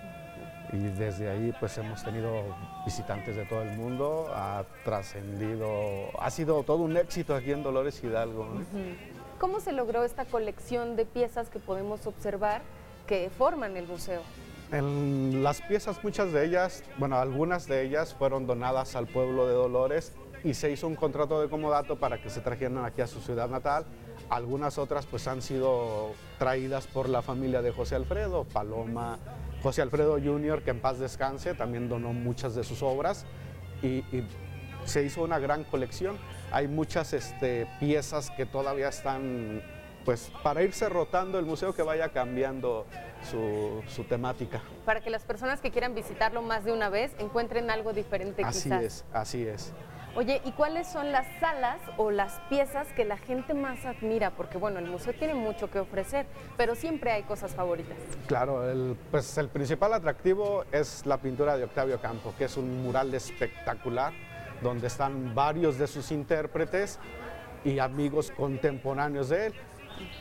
y 0.76 0.90
desde 0.90 1.30
ahí 1.30 1.54
pues 1.60 1.78
hemos 1.78 2.04
tenido 2.04 2.44
visitantes 2.84 3.36
de 3.36 3.46
todo 3.46 3.62
el 3.62 3.72
mundo, 3.72 4.28
ha 4.34 4.64
trascendido, 4.84 6.10
ha 6.20 6.30
sido 6.30 6.64
todo 6.64 6.80
un 6.80 6.98
éxito 6.98 7.34
aquí 7.36 7.52
en 7.52 7.64
Dolores 7.64 8.04
Hidalgo. 8.04 8.48
¿Cómo 9.40 9.60
se 9.60 9.72
logró 9.72 10.04
esta 10.04 10.26
colección 10.26 10.96
de 10.96 11.06
piezas 11.06 11.50
que 11.50 11.60
podemos 11.60 12.06
observar 12.08 12.62
que 13.08 13.30
forman 13.30 13.78
el 13.78 13.88
museo? 13.88 14.22
En 14.72 15.44
las 15.44 15.62
piezas, 15.62 16.04
muchas 16.04 16.32
de 16.32 16.46
ellas, 16.46 16.84
bueno, 16.98 17.18
algunas 17.18 17.68
de 17.68 17.84
ellas 17.84 18.14
fueron 18.14 18.48
donadas 18.48 18.96
al 18.96 19.08
pueblo 19.08 19.48
de 19.48 19.54
Dolores 19.54 20.14
y 20.44 20.54
se 20.54 20.72
hizo 20.72 20.88
un 20.88 20.96
contrato 20.96 21.42
de 21.42 21.50
comodato 21.50 21.98
para 21.98 22.22
que 22.22 22.30
se 22.30 22.42
trajeran 22.42 22.84
aquí 22.84 23.02
a 23.02 23.08
su 23.08 23.20
ciudad 23.20 23.50
natal. 23.50 23.86
Algunas 24.30 24.78
otras 24.78 25.06
pues 25.06 25.28
han 25.28 25.42
sido 25.42 26.12
traídas 26.40 26.88
por 26.88 27.10
la 27.10 27.22
familia 27.22 27.62
de 27.62 27.72
José 27.72 27.96
Alfredo, 27.96 28.44
Paloma, 28.44 29.20
José 29.66 29.82
Alfredo 29.82 30.20
Jr., 30.24 30.62
que 30.62 30.70
en 30.70 30.80
paz 30.80 31.00
descanse, 31.00 31.56
también 31.56 31.90
donó 31.90 32.14
muchas 32.14 32.54
de 32.54 32.64
sus 32.64 32.84
obras 32.84 33.26
y, 33.82 34.04
se 34.86 35.02
hizo 35.02 35.24
una 35.24 35.40
gran 35.40 35.64
colección. 35.64 36.20
Hay 36.52 36.68
muchas 36.68 37.14
este, 37.14 37.68
piezas 37.80 38.30
que 38.30 38.46
todavía 38.46 38.90
están, 38.90 39.64
pues 40.06 40.32
para 40.44 40.62
irse 40.62 40.88
rotando 40.88 41.40
el 41.40 41.48
museo 41.48 41.74
que 41.74 41.82
vaya 41.82 42.10
cambiando 42.10 42.86
su, 43.32 44.04
temática. 44.04 44.62
Para 44.86 45.02
que 45.02 45.10
las 45.10 45.24
personas 45.24 45.62
que 45.62 45.72
quieran 45.72 45.96
visitarlo 45.96 46.44
más 46.44 46.64
de 46.64 46.72
una 46.72 46.90
vez 46.90 47.16
encuentren 47.18 47.72
algo 47.72 47.92
diferente 47.92 48.44
así 48.44 48.72
Así 48.72 48.86
es, 48.86 49.06
así 49.12 49.48
es. 49.48 49.74
Oye, 50.18 50.42
¿y 50.46 50.54
cuáles 50.54 50.88
son 50.88 51.12
las 51.12 51.28
salas 51.42 51.78
o 51.98 52.10
las 52.10 52.40
piezas 52.48 52.88
que 52.94 53.04
la 53.04 53.18
gente 53.18 53.54
más 53.54 53.86
admira? 53.86 54.32
Porque 54.32 54.58
bueno, 54.58 54.80
el 54.80 54.86
museo 54.86 55.14
tiene 55.14 55.34
mucho 55.34 55.70
que 55.70 55.80
ofrecer, 55.80 56.26
pero 56.56 56.74
siempre 56.74 57.12
hay 57.12 57.24
cosas 57.24 57.54
favoritas. 57.54 57.98
Claro, 58.26 58.64
pues 59.12 59.38
el 59.38 59.50
principal 59.50 59.94
atractivo 59.94 60.64
es 60.72 61.06
la 61.06 61.18
pintura 61.18 61.58
de 61.58 61.66
Octavio 61.66 62.00
Campo, 62.00 62.34
que 62.38 62.46
es 62.46 62.56
un 62.56 62.82
mural 62.82 63.14
espectacular, 63.14 64.14
donde 64.64 64.88
están 64.88 65.36
varios 65.36 65.78
de 65.78 65.86
sus 65.86 66.10
intérpretes 66.14 66.98
y 67.66 67.80
amigos 67.80 68.32
contemporáneos 68.32 69.28
de 69.28 69.48
él. 69.48 69.54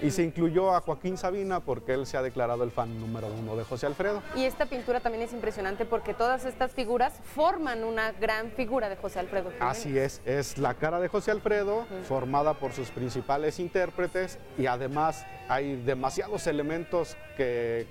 Y 0.00 0.10
se 0.10 0.22
incluyó 0.22 0.74
a 0.74 0.80
Joaquín 0.80 1.16
Sabina 1.16 1.60
porque 1.60 1.94
él 1.94 2.06
se 2.06 2.16
ha 2.16 2.22
declarado 2.22 2.64
el 2.64 2.70
fan 2.70 2.98
número 3.00 3.28
uno 3.28 3.56
de 3.56 3.64
José 3.64 3.86
Alfredo. 3.86 4.22
Y 4.36 4.44
esta 4.44 4.66
pintura 4.66 5.00
también 5.00 5.22
es 5.22 5.32
impresionante 5.32 5.84
porque 5.84 6.14
todas 6.14 6.44
estas 6.44 6.72
figuras 6.72 7.14
forman 7.34 7.84
una 7.84 8.12
gran 8.12 8.50
figura 8.50 8.88
de 8.88 8.96
José 8.96 9.20
Alfredo. 9.20 9.50
Así 9.60 9.98
es, 9.98 10.20
es 10.24 10.58
la 10.58 10.74
cara 10.74 11.00
de 11.00 11.08
José 11.08 11.30
Alfredo 11.30 11.86
formada 12.08 12.54
por 12.54 12.72
sus 12.72 12.90
principales 12.90 13.58
intérpretes 13.58 14.38
y 14.58 14.66
además 14.66 15.26
hay 15.48 15.76
demasiados 15.76 16.46
elementos 16.46 17.16
que 17.36 17.86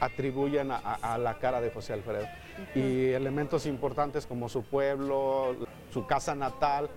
atribuyen 0.00 0.70
a, 0.70 1.18
la 1.18 1.38
cara 1.38 1.60
de 1.60 1.70
José 1.70 1.92
Alfredo. 1.92 2.26
Y 2.74 3.10
elementos 3.10 3.66
importantes 3.66 4.26
como 4.26 4.48
su 4.48 4.64
pueblo, 4.64 5.56
su 5.92 6.06
casa 6.06 6.34
natal, 6.34 6.88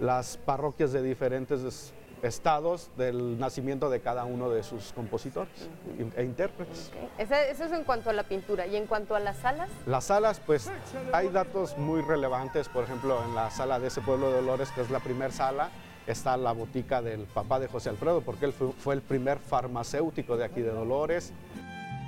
las 0.00 0.36
parroquias 0.36 0.92
de 0.92 1.02
diferentes 1.02 1.92
estados 2.22 2.90
del 2.96 3.38
nacimiento 3.38 3.90
de 3.90 4.00
cada 4.00 4.24
uno 4.24 4.48
de 4.48 4.62
sus 4.62 4.92
compositores 4.92 5.68
e 6.16 6.22
intérpretes. 6.22 6.92
Eso 7.18 7.34
es 7.64 7.72
en 7.72 7.84
cuanto 7.84 8.10
a 8.10 8.12
la 8.12 8.22
pintura. 8.22 8.66
¿Y 8.66 8.76
en 8.76 8.86
cuanto 8.86 9.14
a 9.14 9.20
las 9.20 9.38
salas? 9.38 9.70
Las 9.86 10.04
salas, 10.04 10.40
pues 10.40 10.70
hay 11.12 11.28
datos 11.28 11.76
muy 11.76 12.00
relevantes. 12.00 12.68
Por 12.68 12.84
ejemplo, 12.84 13.22
en 13.24 13.34
la 13.34 13.50
sala 13.50 13.80
de 13.80 13.88
ese 13.88 14.00
pueblo 14.00 14.28
de 14.28 14.36
Dolores, 14.36 14.70
que 14.70 14.82
es 14.82 14.90
la 14.90 15.00
primera 15.00 15.32
sala, 15.32 15.70
está 16.06 16.36
la 16.36 16.52
botica 16.52 17.02
del 17.02 17.22
papá 17.22 17.58
de 17.58 17.68
José 17.68 17.90
Alfredo, 17.90 18.22
porque 18.22 18.46
él 18.46 18.52
fue, 18.52 18.94
el 18.94 19.02
primer 19.02 19.38
farmacéutico 19.38 20.36
de 20.36 20.44
aquí 20.44 20.60
de 20.60 20.70
Dolores. 20.70 21.32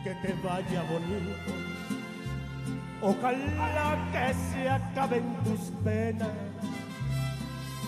Que 0.02 0.14
te 0.16 0.34
vaya 0.42 0.82
bonito, 0.82 1.34
ojalá 3.00 4.10
que 4.12 4.34
se 4.34 4.68
acaben 4.68 5.34
tus 5.44 5.60
penas, 5.82 6.28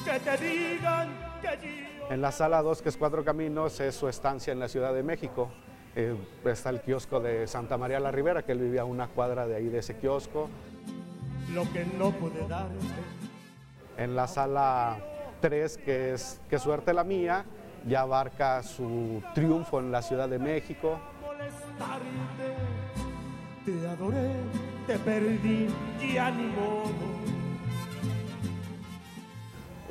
que 0.04 0.20
te 0.20 0.36
digan 0.38 1.08
que 1.42 1.85
en 2.10 2.20
la 2.20 2.32
sala 2.32 2.62
2, 2.62 2.82
que 2.82 2.88
es 2.88 2.96
Cuatro 2.96 3.24
Caminos, 3.24 3.80
es 3.80 3.94
su 3.94 4.08
estancia 4.08 4.52
en 4.52 4.60
la 4.60 4.68
Ciudad 4.68 4.94
de 4.94 5.02
México. 5.02 5.50
Eh, 5.94 6.16
está 6.44 6.70
el 6.70 6.80
kiosco 6.80 7.20
de 7.20 7.46
Santa 7.46 7.76
María 7.78 7.98
la 7.98 8.10
Ribera, 8.10 8.42
que 8.44 8.52
él 8.52 8.60
vivía 8.60 8.82
a 8.82 8.84
una 8.84 9.08
cuadra 9.08 9.46
de 9.46 9.56
ahí 9.56 9.68
de 9.68 9.78
ese 9.78 9.96
kiosco. 9.96 10.48
Lo 11.52 11.62
que 11.72 11.84
no 11.98 12.12
puede 12.12 12.46
dar. 12.46 12.68
En 13.96 14.14
la 14.14 14.28
sala 14.28 14.98
3, 15.40 15.78
que 15.78 16.12
es 16.12 16.40
Qué 16.48 16.58
suerte 16.58 16.92
la 16.92 17.02
mía, 17.02 17.44
ya 17.86 18.02
abarca 18.02 18.62
su 18.62 19.22
triunfo 19.34 19.80
en 19.80 19.90
la 19.90 20.02
Ciudad 20.02 20.28
de 20.28 20.38
México. 20.38 21.00
Te 23.64 23.88
adoré, 23.88 24.30
te 24.86 24.98
perdí, 24.98 25.66
ya 26.12 26.30
ni 26.30 26.44
modo 26.44 27.35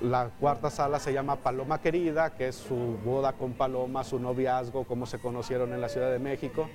la 0.02 0.30
cuarta 0.40 0.70
sala 0.70 1.00
se 1.00 1.14
llama 1.14 1.38
Paloma 1.38 1.82
Querida, 1.82 2.36
que 2.36 2.50
es 2.50 2.56
su 2.56 2.98
boda 3.04 3.34
con 3.34 3.54
Paloma, 3.54 4.04
su 4.04 4.20
noviazgo, 4.20 4.86
cómo 4.86 5.06
se 5.06 5.20
conocieron 5.20 5.74
en 5.74 5.82
la 5.82 5.90
Ciudad 5.90 6.12
de 6.12 6.20
México. 6.20 6.70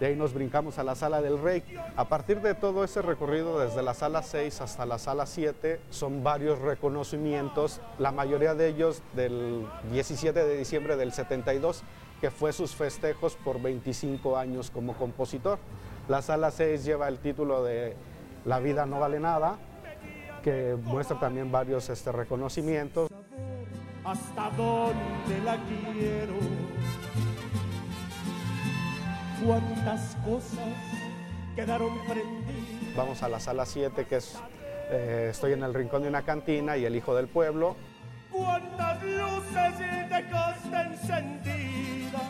De 0.00 0.06
ahí 0.06 0.16
nos 0.16 0.34
brincamos 0.34 0.78
a 0.78 0.84
la 0.84 0.94
sala 0.96 1.22
del 1.22 1.40
rey. 1.40 1.62
A 1.96 2.08
partir 2.08 2.40
de 2.40 2.54
todo 2.54 2.82
ese 2.82 3.00
recorrido, 3.00 3.60
desde 3.60 3.82
la 3.82 3.94
sala 3.94 4.22
6 4.22 4.60
hasta 4.60 4.86
la 4.86 4.98
sala 4.98 5.24
7, 5.24 5.80
son 5.90 6.24
varios 6.24 6.58
reconocimientos, 6.58 7.80
la 7.98 8.10
mayoría 8.10 8.54
de 8.54 8.68
ellos 8.68 9.02
del 9.14 9.66
17 9.92 10.44
de 10.44 10.58
diciembre 10.58 10.96
del 10.96 11.12
72, 11.12 11.84
que 12.20 12.30
fue 12.30 12.52
sus 12.52 12.74
festejos 12.74 13.36
por 13.36 13.62
25 13.62 14.36
años 14.36 14.70
como 14.70 14.94
compositor. 14.94 15.58
La 16.06 16.20
sala 16.20 16.50
6 16.50 16.84
lleva 16.84 17.08
el 17.08 17.18
título 17.18 17.64
de 17.64 17.96
La 18.44 18.58
vida 18.58 18.84
no 18.84 19.00
vale 19.00 19.20
nada. 19.20 19.56
que 20.42 20.76
muestra 20.82 21.18
también 21.18 21.50
varios 21.50 21.88
este, 21.88 22.12
reconocimientos. 22.12 23.08
Hasta 24.04 24.50
dónde 24.50 25.40
la 25.42 25.56
quiero. 25.64 26.34
Cuántas 29.42 30.16
cosas 30.16 30.68
quedaron 31.56 31.98
prendidas. 32.06 32.94
Vamos 32.94 33.22
a 33.22 33.28
la 33.30 33.40
sala 33.40 33.64
7, 33.64 34.04
que 34.04 34.16
es, 34.16 34.38
eh, 34.90 35.28
estoy 35.30 35.54
en 35.54 35.62
el 35.62 35.72
rincón 35.72 36.02
de 36.02 36.08
una 36.08 36.20
cantina 36.20 36.76
y 36.76 36.84
el 36.84 36.94
hijo 36.94 37.14
del 37.14 37.28
pueblo. 37.28 37.76
Cuántas 38.30 39.02
luces 39.02 39.78
dejaste 40.10 40.80
encendidas. 40.82 42.22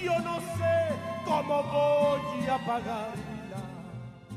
Yo 0.00 0.16
no 0.20 0.38
sé 0.38 1.13
cómo 1.24 1.62
voy 1.62 2.46
a 2.46 2.54
apagarla. 2.54 3.14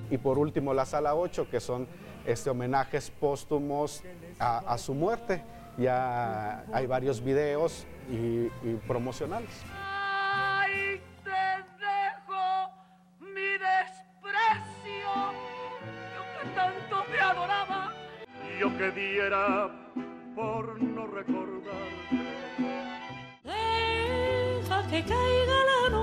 Y 0.09 0.17
por 0.17 0.37
último 0.37 0.73
la 0.73 0.85
sala 0.85 1.15
8, 1.15 1.49
que 1.49 1.59
son 1.59 1.87
este, 2.25 2.49
homenajes 2.49 3.11
póstumos 3.11 4.03
a, 4.39 4.59
a 4.59 4.77
su 4.77 4.93
muerte. 4.93 5.43
Ya 5.77 6.63
hay 6.73 6.87
varios 6.87 7.23
videos 7.23 7.85
y, 8.09 8.47
y 8.67 8.79
promocionales. 8.87 9.49
Ay, 9.75 11.01
te 11.23 11.29
dejo 11.29 12.71
mi 13.19 13.51
desprecio. 13.51 15.11
Yo 16.15 16.41
que 16.41 16.49
tanto 16.55 17.03
te 17.11 17.19
adoraba. 17.19 17.93
Yo 18.59 18.75
que 18.77 18.91
diera 18.91 19.69
por 20.35 20.81
no 20.81 21.05
recordarte. 21.05 22.17
Deja 23.43 24.87
que 24.89 25.03
caiga 25.03 25.57
la 25.65 25.96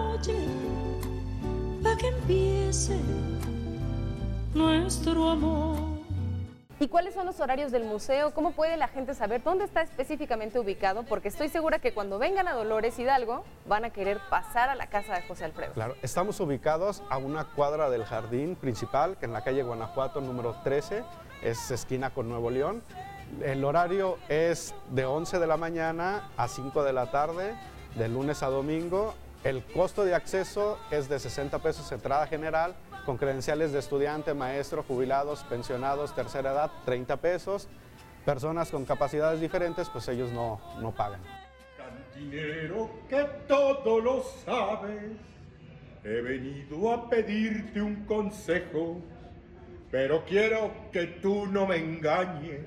nuestro 4.54 5.30
amor. 5.30 5.76
¿Y 6.80 6.88
cuáles 6.88 7.14
son 7.14 7.24
los 7.24 7.38
horarios 7.38 7.70
del 7.70 7.84
museo? 7.84 8.34
¿Cómo 8.34 8.50
puede 8.50 8.76
la 8.76 8.88
gente 8.88 9.14
saber 9.14 9.42
dónde 9.44 9.64
está 9.64 9.82
específicamente 9.82 10.58
ubicado? 10.58 11.04
Porque 11.04 11.28
estoy 11.28 11.48
segura 11.48 11.78
que 11.78 11.94
cuando 11.94 12.18
vengan 12.18 12.48
a 12.48 12.52
Dolores 12.52 12.98
Hidalgo 12.98 13.44
van 13.66 13.84
a 13.84 13.90
querer 13.90 14.18
pasar 14.28 14.68
a 14.68 14.74
la 14.74 14.88
casa 14.88 15.14
de 15.14 15.22
José 15.22 15.44
Alfredo. 15.44 15.72
Claro, 15.72 15.94
estamos 16.02 16.40
ubicados 16.40 17.02
a 17.10 17.18
una 17.18 17.44
cuadra 17.44 17.90
del 17.90 18.04
jardín 18.04 18.56
principal, 18.56 19.16
que 19.18 19.26
en 19.26 19.32
la 19.32 19.44
calle 19.44 19.62
Guanajuato 19.62 20.20
número 20.20 20.56
13, 20.64 21.04
es 21.42 21.70
esquina 21.70 22.10
con 22.10 22.28
Nuevo 22.28 22.50
León. 22.50 22.82
El 23.42 23.64
horario 23.64 24.18
es 24.28 24.74
de 24.90 25.04
11 25.04 25.38
de 25.38 25.46
la 25.46 25.56
mañana 25.56 26.28
a 26.36 26.48
5 26.48 26.82
de 26.82 26.92
la 26.92 27.10
tarde, 27.10 27.54
de 27.94 28.08
lunes 28.08 28.42
a 28.42 28.48
domingo. 28.48 29.14
El 29.44 29.62
costo 29.62 30.06
de 30.06 30.14
acceso 30.14 30.78
es 30.90 31.06
de 31.10 31.18
60 31.18 31.58
pesos 31.58 31.92
entrada 31.92 32.26
general, 32.26 32.74
con 33.04 33.18
credenciales 33.18 33.72
de 33.72 33.78
estudiante, 33.78 34.32
maestro, 34.32 34.82
jubilados, 34.82 35.44
pensionados, 35.44 36.14
tercera 36.14 36.52
edad, 36.52 36.70
30 36.86 37.18
pesos. 37.18 37.68
Personas 38.24 38.70
con 38.70 38.86
capacidades 38.86 39.42
diferentes, 39.42 39.90
pues 39.90 40.08
ellos 40.08 40.32
no, 40.32 40.62
no 40.80 40.92
pagan. 40.92 41.20
Cantinero 41.76 42.88
que 43.06 43.22
todo 43.46 44.00
lo 44.00 44.22
sabes, 44.46 45.12
he 46.02 46.20
venido 46.22 46.90
a 46.90 47.10
pedirte 47.10 47.82
un 47.82 48.06
consejo, 48.06 49.02
pero 49.90 50.24
quiero 50.24 50.72
que 50.90 51.06
tú 51.20 51.46
no 51.48 51.66
me 51.66 51.76
engañes, 51.76 52.64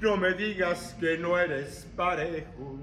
no 0.00 0.16
me 0.16 0.32
digas 0.32 0.96
que 0.98 1.18
no 1.18 1.38
eres 1.38 1.86
parejo. 1.94 2.78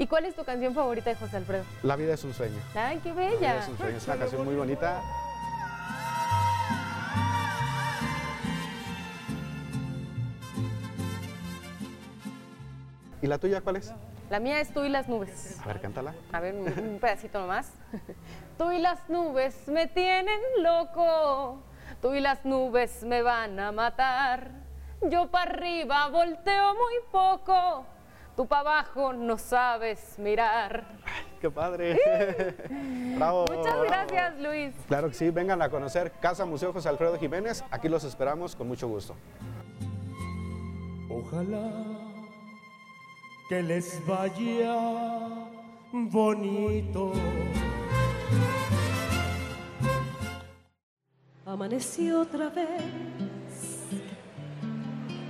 ¿Y 0.00 0.06
cuál 0.06 0.24
es 0.24 0.34
tu 0.34 0.44
canción 0.44 0.72
favorita 0.74 1.10
de 1.10 1.16
José 1.16 1.36
Alfredo? 1.36 1.62
La 1.82 1.94
vida 1.94 2.14
es 2.14 2.24
un 2.24 2.32
sueño. 2.32 2.56
¡Ay, 2.74 3.00
qué 3.02 3.10
La 3.10 3.14
vida 3.16 3.30
bella! 3.32 3.58
es 3.58 3.68
un 3.68 3.76
sueño, 3.76 3.96
es 3.98 4.06
una 4.06 4.16
canción 4.16 4.44
muy 4.46 4.54
bonita. 4.54 5.02
¿Y 13.20 13.26
la 13.26 13.36
tuya 13.36 13.60
cuál 13.60 13.76
es? 13.76 13.92
La 14.30 14.40
mía 14.40 14.58
es 14.60 14.72
Tú 14.72 14.84
y 14.84 14.88
las 14.88 15.06
nubes. 15.06 15.60
A 15.60 15.66
ver, 15.66 15.82
cántala. 15.82 16.14
A 16.32 16.40
ver, 16.40 16.54
un, 16.54 16.66
un 16.66 16.98
pedacito 16.98 17.38
nomás. 17.38 17.70
Tú 18.56 18.72
y 18.72 18.78
las 18.78 19.06
nubes 19.10 19.68
me 19.68 19.86
tienen 19.86 20.40
loco. 20.62 21.58
Tú 22.00 22.14
y 22.14 22.20
las 22.20 22.42
nubes 22.46 23.02
me 23.02 23.20
van 23.20 23.60
a 23.60 23.70
matar. 23.70 24.50
Yo 25.02 25.30
para 25.30 25.50
arriba 25.50 26.08
volteo 26.08 26.72
muy 26.72 26.94
poco. 27.12 27.84
Tú 28.40 28.46
para 28.46 28.60
abajo 28.62 29.12
no 29.12 29.36
sabes 29.36 30.18
mirar. 30.18 30.86
¡Qué 31.42 31.50
padre! 31.50 31.98
¡Bravo! 33.18 33.44
Muchas 33.50 33.64
bravo. 33.64 33.82
gracias, 33.82 34.40
Luis. 34.40 34.74
Claro 34.88 35.08
que 35.08 35.14
sí, 35.14 35.28
vengan 35.28 35.60
a 35.60 35.68
conocer 35.68 36.10
Casa 36.22 36.46
Museo 36.46 36.72
José 36.72 36.88
Alfredo 36.88 37.18
Jiménez. 37.18 37.62
Aquí 37.70 37.90
los 37.90 38.02
esperamos 38.02 38.56
con 38.56 38.66
mucho 38.66 38.88
gusto. 38.88 39.14
Ojalá 41.10 41.70
que 43.50 43.62
les 43.62 44.00
vaya 44.06 45.28
bonito. 45.92 47.12
Amanecí 51.44 52.10
otra 52.10 52.48
vez 52.48 52.84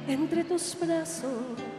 entre 0.07 0.45
tus 0.45 0.79
brazos 0.81 1.70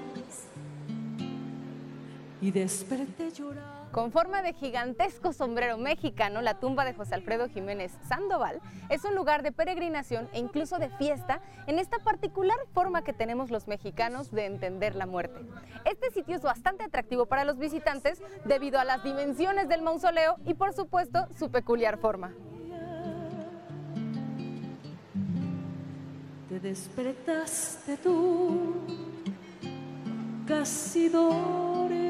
y 2.41 2.51
desperté 2.51 3.31
llorando. 3.31 3.81
Con 3.91 4.11
forma 4.11 4.41
de 4.41 4.53
gigantesco 4.53 5.33
sombrero 5.33 5.77
mexicano, 5.77 6.41
la 6.41 6.59
tumba 6.59 6.85
de 6.85 6.93
José 6.93 7.15
Alfredo 7.15 7.49
Jiménez 7.49 7.91
Sandoval 8.07 8.61
es 8.89 9.03
un 9.03 9.15
lugar 9.15 9.43
de 9.43 9.51
peregrinación 9.51 10.29
e 10.31 10.39
incluso 10.39 10.79
de 10.79 10.89
fiesta 10.89 11.41
en 11.67 11.77
esta 11.77 11.99
particular 11.99 12.57
forma 12.73 13.03
que 13.03 13.11
tenemos 13.11 13.51
los 13.51 13.67
mexicanos 13.67 14.31
de 14.31 14.45
entender 14.45 14.95
la 14.95 15.05
muerte. 15.05 15.41
Este 15.83 16.09
sitio 16.11 16.37
es 16.37 16.41
bastante 16.41 16.85
atractivo 16.85 17.25
para 17.25 17.43
los 17.43 17.57
visitantes 17.57 18.21
debido 18.45 18.79
a 18.79 18.85
las 18.85 19.03
dimensiones 19.03 19.67
del 19.67 19.81
mausoleo 19.81 20.37
y 20.45 20.53
por 20.53 20.73
supuesto 20.73 21.27
su 21.37 21.51
peculiar 21.51 21.97
forma. 21.97 22.33
Te 26.47 26.59
despertaste 26.59 27.97
tú, 27.97 28.73
casi 30.47 31.09
dormido, 31.09 32.00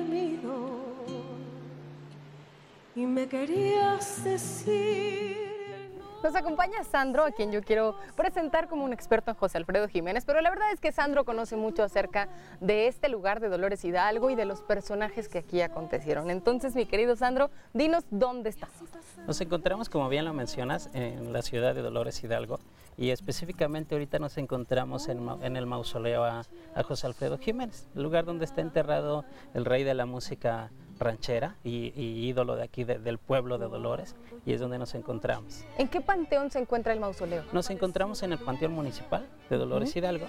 me 3.12 3.28
querías 3.28 4.24
decir. 4.24 5.52
Nos 6.24 6.36
acompaña 6.36 6.84
Sandro, 6.84 7.26
a 7.26 7.32
quien 7.32 7.52
yo 7.52 7.64
quiero 7.64 7.96
presentar 8.16 8.70
como 8.70 8.86
un 8.86 8.94
experto 8.94 9.32
en 9.32 9.38
José 9.38 9.58
Alfredo 9.58 9.88
Jiménez, 9.88 10.24
pero 10.24 10.40
la 10.42 10.52
verdad 10.52 10.72
es 10.72 10.80
que 10.80 10.92
Sandro 10.92 11.26
conoce 11.26 11.56
mucho 11.56 11.84
acerca 11.84 12.30
de 12.60 12.88
este 12.88 13.10
lugar 13.10 13.40
de 13.40 13.50
Dolores 13.50 13.84
Hidalgo 13.84 14.30
y 14.30 14.36
de 14.36 14.46
los 14.46 14.62
personajes 14.62 15.28
que 15.28 15.40
aquí 15.40 15.62
acontecieron. 15.62 16.30
Entonces, 16.30 16.76
mi 16.76 16.86
querido 16.86 17.16
Sandro, 17.16 17.50
dinos 17.74 18.06
dónde 18.12 18.52
estás. 18.52 18.70
Nos 19.26 19.42
encontramos, 19.42 19.90
como 19.90 20.10
bien 20.10 20.24
lo 20.24 20.34
mencionas, 20.34 20.92
en 20.94 21.34
la 21.34 21.42
ciudad 21.42 21.74
de 21.74 21.82
Dolores 21.82 22.24
Hidalgo 22.24 22.60
y 22.98 23.10
específicamente 23.10 23.96
ahorita 23.96 24.20
nos 24.20 24.38
encontramos 24.38 25.10
en, 25.10 25.56
el 25.56 25.66
mausoleo 25.66 26.24
a, 26.24 26.44
a 26.76 26.84
José 26.84 27.08
Alfredo 27.08 27.40
Jiménez, 27.40 27.88
el 27.96 28.04
lugar 28.04 28.26
donde 28.26 28.46
está 28.46 28.62
enterrado 28.62 29.26
el 29.56 29.66
rey 29.66 29.84
de 29.84 29.96
la 29.96 30.06
música 30.06 30.70
ranchera 31.02 31.56
y, 31.64 31.92
y 31.96 32.28
ídolo 32.30 32.56
de 32.56 32.64
aquí 32.64 32.84
de- 32.86 33.00
del 33.00 33.18
pueblo 33.18 33.58
de 33.58 33.68
Dolores 33.68 34.16
y 34.46 34.54
es 34.54 34.62
donde 34.62 34.78
nos 34.80 34.96
encontramos. 34.96 35.66
¿En 35.78 35.88
qué 35.90 36.00
panteón 36.02 36.50
se 36.52 36.60
encuentra 36.60 36.94
el 36.94 37.00
mausoleo? 37.00 37.44
Nos 37.52 37.70
encontramos 37.70 38.24
en 38.24 38.32
el 38.34 38.40
Panteón 38.40 38.72
Municipal 38.74 39.28
de 39.50 39.58
Dolores 39.58 39.96
Hidalgo. 39.96 40.28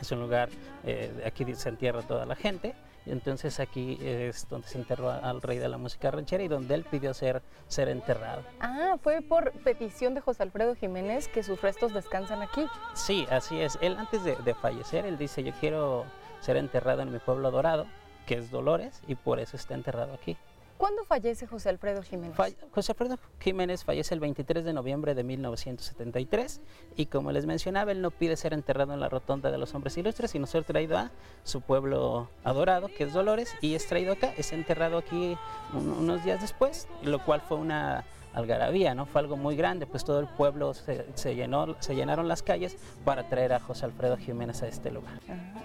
Es 0.00 0.10
un 0.10 0.20
lugar, 0.20 0.48
eh, 0.84 1.22
aquí 1.26 1.44
se 1.54 1.68
entierra 1.68 2.02
toda 2.02 2.24
la 2.26 2.34
gente. 2.36 2.74
Y 3.06 3.10
entonces 3.10 3.60
aquí 3.60 3.98
es 4.00 4.48
donde 4.48 4.66
se 4.66 4.78
enterró 4.78 5.10
al 5.10 5.42
rey 5.42 5.58
de 5.58 5.68
la 5.68 5.76
música 5.76 6.10
ranchera 6.10 6.42
y 6.42 6.48
donde 6.48 6.74
él 6.74 6.84
pidió 6.90 7.12
ser, 7.12 7.42
ser 7.68 7.90
enterrado. 7.90 8.42
Ah, 8.60 8.96
fue 9.02 9.20
por 9.20 9.52
petición 9.62 10.14
de 10.14 10.22
José 10.22 10.42
Alfredo 10.42 10.74
Jiménez 10.74 11.28
que 11.28 11.42
sus 11.42 11.60
restos 11.60 11.92
descansan 11.92 12.40
aquí. 12.40 12.64
Sí, 12.94 13.26
así 13.30 13.60
es. 13.60 13.76
Él 13.82 13.98
antes 13.98 14.24
de, 14.24 14.36
de 14.36 14.54
fallecer, 14.54 15.04
él 15.04 15.18
dice, 15.18 15.42
yo 15.44 15.52
quiero 15.60 16.06
ser 16.40 16.56
enterrado 16.56 17.02
en 17.02 17.12
mi 17.12 17.18
pueblo 17.18 17.50
dorado, 17.50 17.84
que 18.26 18.34
es 18.34 18.50
Dolores, 18.50 19.00
y 19.08 19.14
por 19.14 19.38
eso 19.40 19.56
está 19.56 19.74
enterrado 19.74 20.14
aquí. 20.14 20.36
¿Cuándo 20.76 21.04
fallece 21.04 21.46
José 21.46 21.68
Alfredo 21.68 22.02
Jiménez? 22.02 22.36
José 22.72 22.92
Alfredo 22.92 23.16
Jiménez 23.38 23.84
fallece 23.84 24.12
el 24.12 24.18
23 24.20 24.64
de 24.64 24.72
noviembre 24.72 25.14
de 25.14 25.22
1973 25.22 26.60
y 26.96 27.06
como 27.06 27.30
les 27.30 27.46
mencionaba, 27.46 27.92
él 27.92 28.02
no 28.02 28.10
pide 28.10 28.36
ser 28.36 28.52
enterrado 28.52 28.92
en 28.92 28.98
la 29.00 29.08
rotonda 29.08 29.52
de 29.52 29.58
los 29.58 29.72
hombres 29.74 29.96
ilustres, 29.96 30.32
sino 30.32 30.46
ser 30.46 30.64
traído 30.64 30.98
a 30.98 31.12
su 31.44 31.60
pueblo 31.60 32.28
adorado, 32.42 32.88
que 32.88 33.04
es 33.04 33.12
Dolores, 33.12 33.54
y 33.60 33.74
es 33.76 33.86
traído 33.86 34.14
acá, 34.14 34.34
es 34.36 34.52
enterrado 34.52 34.98
aquí 34.98 35.36
un- 35.72 35.90
unos 35.92 36.24
días 36.24 36.40
después, 36.40 36.88
lo 37.02 37.24
cual 37.24 37.40
fue 37.40 37.56
una 37.56 38.04
algarabía, 38.34 38.94
¿no? 38.94 39.06
Fue 39.06 39.20
algo 39.20 39.36
muy 39.36 39.56
grande, 39.56 39.86
pues 39.86 40.04
todo 40.04 40.20
el 40.20 40.26
pueblo 40.26 40.74
se, 40.74 41.06
se 41.14 41.34
llenó, 41.34 41.76
se 41.80 41.94
llenaron 41.94 42.28
las 42.28 42.42
calles 42.42 42.76
para 43.04 43.28
traer 43.28 43.52
a 43.52 43.60
José 43.60 43.86
Alfredo 43.86 44.16
Jiménez 44.16 44.62
a 44.62 44.68
este 44.68 44.90
lugar. 44.90 45.20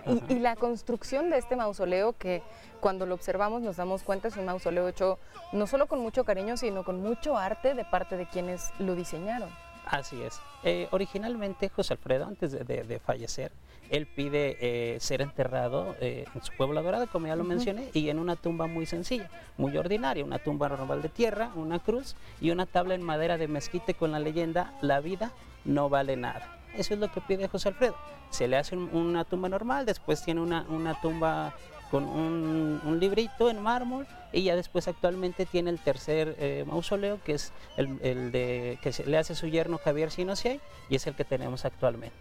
Y, 0.05 0.33
y 0.33 0.39
la 0.39 0.55
construcción 0.55 1.29
de 1.29 1.37
este 1.37 1.55
mausoleo, 1.55 2.13
que 2.13 2.41
cuando 2.79 3.05
lo 3.05 3.15
observamos 3.15 3.61
nos 3.61 3.77
damos 3.77 4.03
cuenta 4.03 4.27
es 4.29 4.37
un 4.37 4.45
mausoleo 4.45 4.87
hecho 4.87 5.19
no 5.51 5.67
solo 5.67 5.87
con 5.87 5.99
mucho 5.99 6.23
cariño, 6.23 6.57
sino 6.57 6.83
con 6.83 7.01
mucho 7.01 7.37
arte 7.37 7.73
de 7.73 7.85
parte 7.85 8.17
de 8.17 8.27
quienes 8.27 8.71
lo 8.79 8.95
diseñaron. 8.95 9.49
Así 9.89 10.21
es. 10.21 10.39
Eh, 10.63 10.87
originalmente 10.91 11.69
José 11.69 11.93
Alfredo, 11.93 12.25
antes 12.27 12.51
de, 12.51 12.63
de- 12.63 12.83
de 12.83 12.99
fallecer, 12.99 13.51
él 13.89 14.05
pide 14.05 14.57
eh, 14.61 14.99
ser 14.99 15.21
enterrado 15.21 15.95
eh, 15.99 16.25
en 16.35 16.43
su 16.43 16.53
pueblo 16.55 16.79
adorado, 16.79 17.07
como 17.07 17.25
ya 17.25 17.35
lo 17.35 17.43
mencioné, 17.43 17.89
y 17.93 18.09
en 18.09 18.19
una 18.19 18.35
tumba 18.35 18.67
muy 18.67 18.85
sencilla, 18.85 19.31
muy 19.57 19.75
ordinaria, 19.77 20.23
una 20.23 20.37
tumba 20.37 20.69
normal 20.69 21.01
de 21.01 21.09
tierra, 21.09 21.49
una 21.55 21.79
cruz 21.79 22.15
y 22.39 22.51
una 22.51 22.67
tabla 22.67 22.93
en 22.93 23.01
madera 23.01 23.37
de 23.39 23.47
mezquite 23.47 23.95
con 23.95 24.11
la 24.11 24.19
leyenda 24.19 24.73
La 24.81 24.99
vida 24.99 25.31
no 25.65 25.89
vale 25.89 26.15
nada. 26.17 26.55
Eso 26.75 26.93
es 26.93 26.99
lo 26.99 27.11
que 27.11 27.19
pide 27.21 27.47
José 27.47 27.69
Alfredo. 27.69 27.95
Se 28.29 28.47
le 28.47 28.57
hace 28.57 28.77
una 28.77 29.25
tumba 29.25 29.49
normal, 29.49 29.87
después 29.87 30.23
tiene 30.23 30.39
una, 30.41 30.67
una 30.69 31.01
tumba 31.01 31.55
con 31.89 32.03
un, 32.05 32.99
librito 32.99 33.49
en 33.49 33.61
mármol 33.61 34.07
y 34.31 34.43
ya 34.43 34.55
después 34.55 34.87
actualmente 34.87 35.45
tiene 35.45 35.69
el 35.69 35.79
tercer 35.79 36.35
eh, 36.39 36.63
mausoleo 36.67 37.19
que 37.23 37.33
es 37.33 37.53
el, 37.77 38.31
de 38.31 38.77
que 38.81 38.91
le 39.05 39.17
hace 39.17 39.35
su 39.35 39.47
yerno 39.47 39.77
Javier 39.77 40.11
Sinociay 40.11 40.59
y 40.89 40.95
es 40.95 41.07
el 41.07 41.15
que 41.15 41.25
tenemos 41.25 41.65
actualmente. 41.65 42.17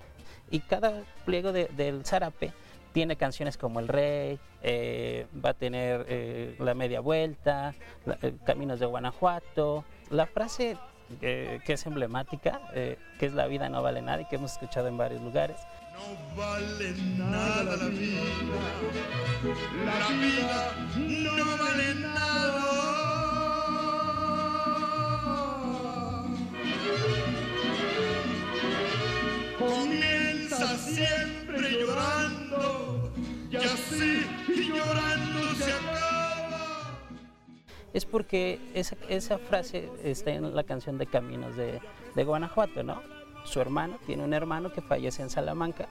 Y 0.50 0.60
cada 0.60 1.02
pliego 1.26 1.52
del 1.52 2.04
zarape 2.04 2.52
tiene 2.92 3.16
canciones 3.16 3.58
como 3.58 3.80
El 3.80 3.88
Rey, 3.88 4.38
eh, 4.62 5.26
va 5.44 5.50
a 5.50 5.54
tener 5.54 6.06
eh, 6.08 6.56
La 6.58 6.74
Media 6.74 7.00
Vuelta, 7.00 7.74
Caminos 8.44 8.80
de 8.80 8.86
Guanajuato. 8.86 9.84
La 10.10 10.26
frase 10.26 10.78
que 11.20 11.60
es 11.66 11.86
emblemática, 11.86 12.60
que 12.74 13.26
es 13.26 13.32
La 13.32 13.46
vida 13.46 13.68
no 13.68 13.82
vale 13.82 14.02
nada 14.02 14.22
y 14.22 14.24
que 14.26 14.36
hemos 14.36 14.52
escuchado 14.52 14.88
en 14.88 14.98
varios 14.98 15.22
lugares, 15.22 15.56
no 15.98 16.36
vale 16.36 16.92
nada 17.16 17.76
la 17.76 17.86
vida. 17.86 18.17
La 19.84 20.08
vida 20.08 20.74
no 20.96 21.56
vale 21.58 21.94
nada. 21.96 22.64
Comienza 29.58 30.76
siempre 30.76 31.80
llorando 31.80 33.12
y 33.50 33.56
así 33.56 34.26
llorando 34.48 35.54
se 35.56 35.72
acaba. 35.72 36.98
Es 37.92 38.04
porque 38.04 38.60
esa, 38.74 38.96
esa 39.08 39.38
frase 39.38 39.90
está 40.04 40.32
en 40.32 40.54
la 40.54 40.64
canción 40.64 40.98
de 40.98 41.06
Caminos 41.06 41.56
de, 41.56 41.80
de 42.14 42.24
Guanajuato, 42.24 42.82
¿no? 42.82 43.00
su 43.48 43.60
hermano, 43.60 43.98
tiene 44.06 44.24
un 44.24 44.34
hermano 44.34 44.72
que 44.72 44.82
fallece 44.82 45.22
en 45.22 45.30
Salamanca 45.30 45.88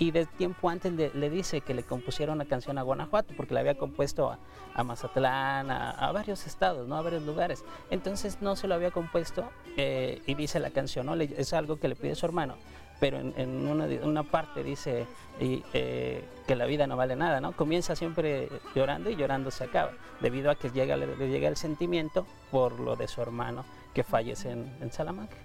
y 0.00 0.10
de 0.10 0.24
tiempo 0.24 0.68
antes 0.70 0.92
le, 0.92 1.30
dice 1.30 1.60
que 1.60 1.74
le 1.74 1.84
compusiera 1.84 2.32
una 2.32 2.46
canción 2.46 2.78
a 2.78 2.82
Guanajuato 2.82 3.34
porque 3.36 3.54
la 3.54 3.60
había 3.60 3.76
compuesto 3.76 4.34
a, 4.74 4.82
Mazatlán, 4.82 5.70
a, 5.70 6.10
varios 6.10 6.46
estados, 6.46 6.88
¿no? 6.88 6.96
a 6.96 7.02
varios 7.02 7.22
lugares. 7.22 7.64
Entonces 7.90 8.38
no 8.40 8.56
se 8.56 8.66
lo 8.66 8.74
había 8.74 8.90
compuesto 8.90 9.48
eh, 9.76 10.22
y 10.26 10.34
dice 10.34 10.58
la 10.58 10.70
canción, 10.70 11.04
¿no? 11.04 11.14
es 11.14 11.52
algo 11.52 11.78
que 11.78 11.86
le 11.86 11.96
pide 11.96 12.14
su 12.14 12.26
hermano 12.26 12.56
pero 12.98 13.18
en, 13.18 13.66
una, 13.66 14.22
parte 14.24 14.62
dice 14.62 15.06
eh, 15.40 16.24
que 16.46 16.54
la 16.54 16.66
vida 16.66 16.86
no 16.86 16.96
vale 16.96 17.16
nada, 17.16 17.40
¿no? 17.40 17.52
Comienza 17.52 17.96
siempre 17.96 18.48
llorando 18.74 19.08
y 19.08 19.16
llorando 19.16 19.50
se 19.50 19.64
acaba, 19.64 19.92
debido 20.20 20.50
a 20.50 20.54
que 20.54 20.68
llega, 20.68 20.96
le, 20.96 21.16
llega 21.16 21.48
el 21.48 21.56
sentimiento 21.56 22.26
por 22.50 22.78
lo 22.78 22.96
de 22.96 23.08
su 23.08 23.22
hermano 23.22 23.64
que 23.94 24.04
fallece 24.04 24.50
en, 24.50 24.92
Salamanca. 24.92 25.36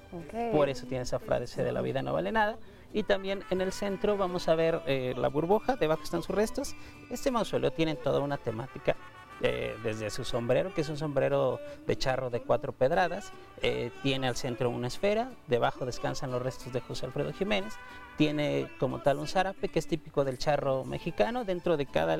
Por 0.51 0.69
eso 0.69 0.85
tiene 0.85 1.03
esa 1.03 1.17
frase 1.17 1.63
de 1.63 1.71
la 1.71 1.81
vida 1.81 2.01
no 2.01 2.11
vale 2.13 2.31
nada. 2.31 2.57
Y 2.93 3.03
también 3.03 3.43
en 3.49 3.61
el 3.61 3.71
centro 3.71 4.17
vamos 4.17 4.47
a 4.47 4.55
ver 4.55 4.81
eh, 4.85 5.13
la 5.17 5.27
burbuja, 5.27 5.75
debajo 5.75 6.03
están 6.03 6.23
sus 6.23 6.35
restos. 6.35 6.75
Este 7.09 7.31
mausoleo 7.31 7.71
tiene 7.71 7.95
toda 7.95 8.19
una 8.19 8.37
temática 8.37 8.95
eh, 9.41 9.75
desde 9.83 10.09
su 10.09 10.23
sombrero, 10.23 10.73
que 10.73 10.79
es 10.79 10.87
un 10.87 10.95
sombrero 10.95 11.59
de 11.85 11.97
charro 11.97 12.29
de 12.29 12.39
cuatro 12.39 12.71
pedradas, 12.71 13.33
eh, 13.61 13.91
tiene 14.01 14.29
al 14.29 14.37
centro 14.37 14.69
una 14.69 14.87
esfera, 14.87 15.29
debajo 15.47 15.85
descansan 15.85 16.31
los 16.31 16.41
restos 16.41 16.71
de 16.71 16.79
José 16.79 17.05
Alfredo 17.05 17.33
Jiménez, 17.33 17.73
tiene 18.15 18.69
como 18.79 18.99
tal 18.99 19.17
un 19.17 19.27
zarape 19.27 19.67
que 19.67 19.79
es 19.79 19.87
típico 19.87 20.23
del 20.23 20.37
charro 20.37 20.85
mexicano, 20.85 21.43
dentro 21.43 21.75
de 21.75 21.85
cada 21.85 22.17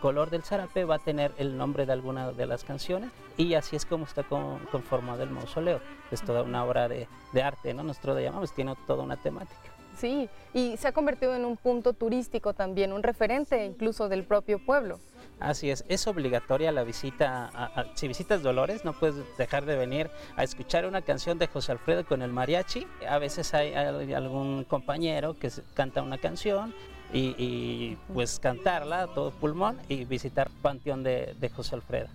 color 0.00 0.30
del 0.30 0.42
zarape 0.42 0.86
va 0.86 0.94
a 0.94 1.00
tener 1.00 1.32
el 1.36 1.58
nombre 1.58 1.84
de 1.84 1.92
alguna 1.92 2.32
de 2.32 2.46
las 2.46 2.64
canciones 2.64 3.10
y 3.36 3.52
así 3.52 3.76
es 3.76 3.84
como 3.84 4.06
está 4.06 4.22
conformado 4.22 5.22
el 5.22 5.28
mausoleo, 5.28 5.80
es 6.10 6.22
toda 6.22 6.42
una 6.42 6.64
obra 6.64 6.88
de, 6.88 7.08
de 7.32 7.42
arte, 7.42 7.74
¿no? 7.74 7.82
nosotros 7.82 8.16
lo 8.16 8.22
llamamos, 8.22 8.54
tiene 8.54 8.74
toda 8.86 9.02
una 9.02 9.18
temática. 9.18 9.71
Sí, 10.02 10.28
y 10.52 10.76
se 10.78 10.88
ha 10.88 10.92
convertido 10.92 11.36
en 11.36 11.44
un 11.44 11.56
punto 11.56 11.92
turístico 11.92 12.54
también, 12.54 12.92
un 12.92 13.04
referente 13.04 13.64
incluso 13.64 14.08
del 14.08 14.24
propio 14.24 14.58
pueblo. 14.58 14.98
Así 15.38 15.70
es, 15.70 15.84
es 15.86 16.08
obligatoria 16.08 16.72
la 16.72 16.82
visita, 16.82 17.70
si 17.94 18.08
visitas 18.08 18.42
Dolores 18.42 18.84
no 18.84 18.94
puedes 18.94 19.14
dejar 19.38 19.64
de 19.64 19.76
venir 19.76 20.10
a 20.34 20.42
escuchar 20.42 20.86
una 20.86 21.02
canción 21.02 21.38
de 21.38 21.46
José 21.46 21.70
Alfredo 21.70 22.04
con 22.04 22.20
el 22.22 22.32
mariachi. 22.32 22.84
A 23.08 23.18
veces 23.18 23.54
hay, 23.54 23.74
algún 23.74 24.64
compañero 24.64 25.38
que 25.38 25.52
canta 25.72 26.02
una 26.02 26.18
canción 26.18 26.74
y, 27.12 27.96
pues 28.12 28.40
cantarla 28.40 29.02
a 29.02 29.06
todo 29.06 29.30
pulmón 29.30 29.78
y 29.88 30.04
visitar 30.04 30.50
Panteón 30.62 31.04
de, 31.04 31.36
de 31.38 31.48
José 31.48 31.76
Alfredo. 31.76 32.08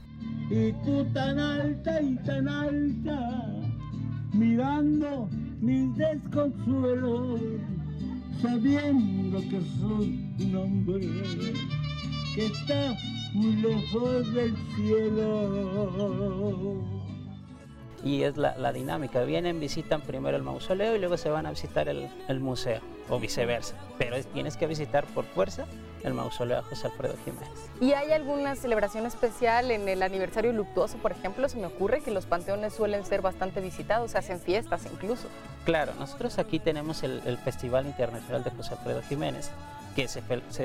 Y 0.49 0.73
tú 0.83 1.05
tan 1.13 1.39
alta 1.39 2.01
y 2.01 2.15
tan 2.17 2.49
alta, 2.49 3.45
mirando 4.33 5.29
mis 5.61 5.95
desconsuelos, 5.97 7.41
sabiendo 8.41 9.39
que 9.39 9.61
soy 9.79 10.27
un 10.39 10.55
hombre 10.55 11.07
que 12.35 12.45
está 12.45 12.95
muy 13.33 13.55
lejos 13.57 14.33
del 14.33 14.55
cielo. 14.75 16.17
Y 18.03 18.21
es 18.23 18.37
la, 18.37 18.71
dinámica, 18.71 19.23
vienen, 19.23 19.59
visitan 19.59 20.01
primero 20.01 20.37
el 20.37 20.43
mausoleo 20.43 20.95
y 20.95 20.99
luego 20.99 21.17
se 21.17 21.29
van 21.29 21.45
a 21.45 21.49
visitar 21.49 21.89
el, 21.89 22.39
museo, 22.39 22.79
o 23.09 23.19
viceversa. 23.19 23.75
Pero 23.97 24.23
tienes 24.33 24.55
que 24.55 24.67
visitar 24.67 25.05
por 25.07 25.25
fuerza 25.25 25.65
el 26.03 26.13
mausoleo 26.13 26.57
de 26.57 26.63
José 26.63 26.87
Alfredo 26.87 27.15
Jiménez. 27.25 27.69
¿Y 27.81 27.93
hay 27.93 28.11
alguna 28.11 28.55
celebración 28.55 29.05
especial 29.05 29.71
en 29.71 29.87
el 29.87 30.03
aniversario 30.03 30.53
luctuoso, 30.53 30.97
por 30.97 31.11
ejemplo? 31.11 31.47
Se 31.49 31.57
me 31.57 31.65
ocurre 31.65 32.01
que 32.01 32.11
los 32.11 32.25
panteones 32.25 32.73
suelen 32.73 33.05
ser 33.05 33.21
bastante 33.21 33.61
visitados, 33.61 34.11
se 34.11 34.17
hacen 34.17 34.39
fiestas 34.39 34.85
incluso. 34.91 35.27
Claro, 35.65 35.93
nosotros 35.99 36.39
aquí 36.39 36.59
tenemos 36.59 37.03
el, 37.03 37.21
el 37.25 37.37
Festival 37.37 37.85
Internacional 37.85 38.43
de 38.43 38.51
José 38.51 38.73
Alfredo 38.73 39.01
Jiménez, 39.03 39.51
que 39.97 40.07
se, 40.07 40.21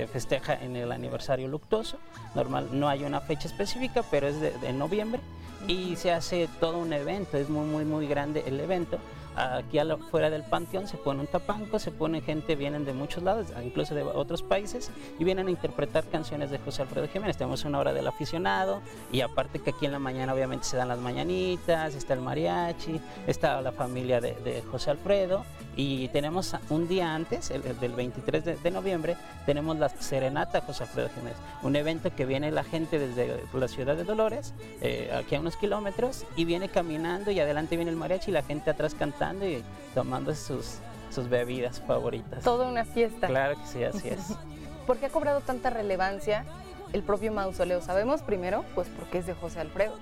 festeja 0.08 0.54
en 0.62 0.76
el 0.76 0.92
aniversario 0.92 1.48
luctuoso. 1.48 1.96
Normal, 2.34 2.68
no 2.72 2.90
hay 2.90 3.04
una 3.04 3.18
fecha 3.22 3.48
específica, 3.48 4.04
pero 4.10 4.28
es 4.28 4.38
de, 4.38 4.72
noviembre 4.74 5.20
y 5.66 5.96
se 5.96 6.12
hace 6.12 6.50
todo 6.60 6.76
un 6.76 6.92
evento, 6.92 7.38
es 7.38 7.48
muy, 7.48 7.64
muy, 7.64 7.86
muy 7.86 8.06
grande 8.06 8.44
el 8.46 8.60
evento. 8.60 8.98
Aquí 9.34 9.78
afuera 9.78 10.28
del 10.28 10.42
panteón 10.42 10.86
se 10.86 10.96
pone 10.98 11.20
un 11.20 11.26
tapanco, 11.26 11.78
se 11.78 11.90
pone 11.90 12.20
gente, 12.20 12.54
vienen 12.54 12.84
de 12.84 12.92
muchos 12.92 13.22
lados, 13.22 13.46
incluso 13.64 13.94
de 13.94 14.02
otros 14.02 14.42
países, 14.42 14.90
y 15.18 15.24
vienen 15.24 15.46
a 15.48 15.50
interpretar 15.50 16.04
canciones 16.04 16.50
de 16.50 16.58
José 16.58 16.82
Alfredo 16.82 17.08
Jiménez. 17.08 17.36
Tenemos 17.36 17.64
una 17.64 17.78
hora 17.78 17.92
del 17.92 18.06
aficionado, 18.06 18.80
y 19.10 19.22
aparte 19.22 19.58
que 19.58 19.70
aquí 19.70 19.86
en 19.86 19.92
la 19.92 19.98
mañana 19.98 20.34
obviamente 20.34 20.66
se 20.66 20.76
dan 20.76 20.88
las 20.88 20.98
mañanitas, 20.98 21.94
está 21.94 22.14
el 22.14 22.20
mariachi, 22.20 23.00
está 23.26 23.60
la 23.62 23.72
familia 23.72 24.20
de 24.20 24.62
José 24.70 24.90
Alfredo, 24.90 25.44
y 25.76 26.08
tenemos 26.08 26.54
un 26.68 26.86
día 26.86 27.14
antes, 27.14 27.50
el, 27.50 27.62
del 27.80 27.92
23 27.92 28.62
de, 28.62 28.70
noviembre, 28.70 29.16
tenemos 29.46 29.78
la 29.78 29.88
Serenata 29.88 30.60
José 30.60 30.84
Alfredo 30.84 31.08
Jiménez, 31.14 31.36
un 31.62 31.76
evento 31.76 32.14
que 32.14 32.26
viene 32.26 32.50
la 32.50 32.64
gente 32.64 32.98
desde 32.98 33.42
la 33.54 33.68
ciudad 33.68 33.96
de 33.96 34.04
Dolores, 34.04 34.52
eh, 34.80 35.10
aquí 35.14 35.34
a 35.34 35.40
unos 35.40 35.56
kilómetros, 35.56 36.26
y 36.36 36.44
viene 36.44 36.68
caminando 36.68 37.30
y 37.30 37.40
adelante 37.40 37.76
viene 37.76 37.90
el 37.90 37.96
mariachi 37.96 38.30
y 38.30 38.34
la 38.34 38.42
gente 38.42 38.70
atrás 38.70 38.94
cantando 38.94 39.46
y 39.46 39.62
tomando 39.94 40.34
sus, 40.34 40.78
sus 41.10 41.28
bebidas 41.28 41.80
favoritas. 41.80 42.44
Toda 42.44 42.68
una 42.68 42.84
fiesta. 42.84 43.26
Claro 43.28 43.56
que 43.58 43.66
sí, 43.66 43.84
así 43.84 44.08
es. 44.08 44.34
¿Por 44.86 44.98
qué 44.98 45.06
ha 45.06 45.10
cobrado 45.10 45.40
tanta 45.40 45.70
relevancia 45.70 46.44
el 46.92 47.02
propio 47.02 47.32
mausoleo? 47.32 47.80
Sabemos 47.80 48.20
primero, 48.20 48.64
pues 48.74 48.88
porque 48.98 49.18
es 49.18 49.26
de 49.26 49.34
José 49.34 49.60
Alfredo. 49.60 49.94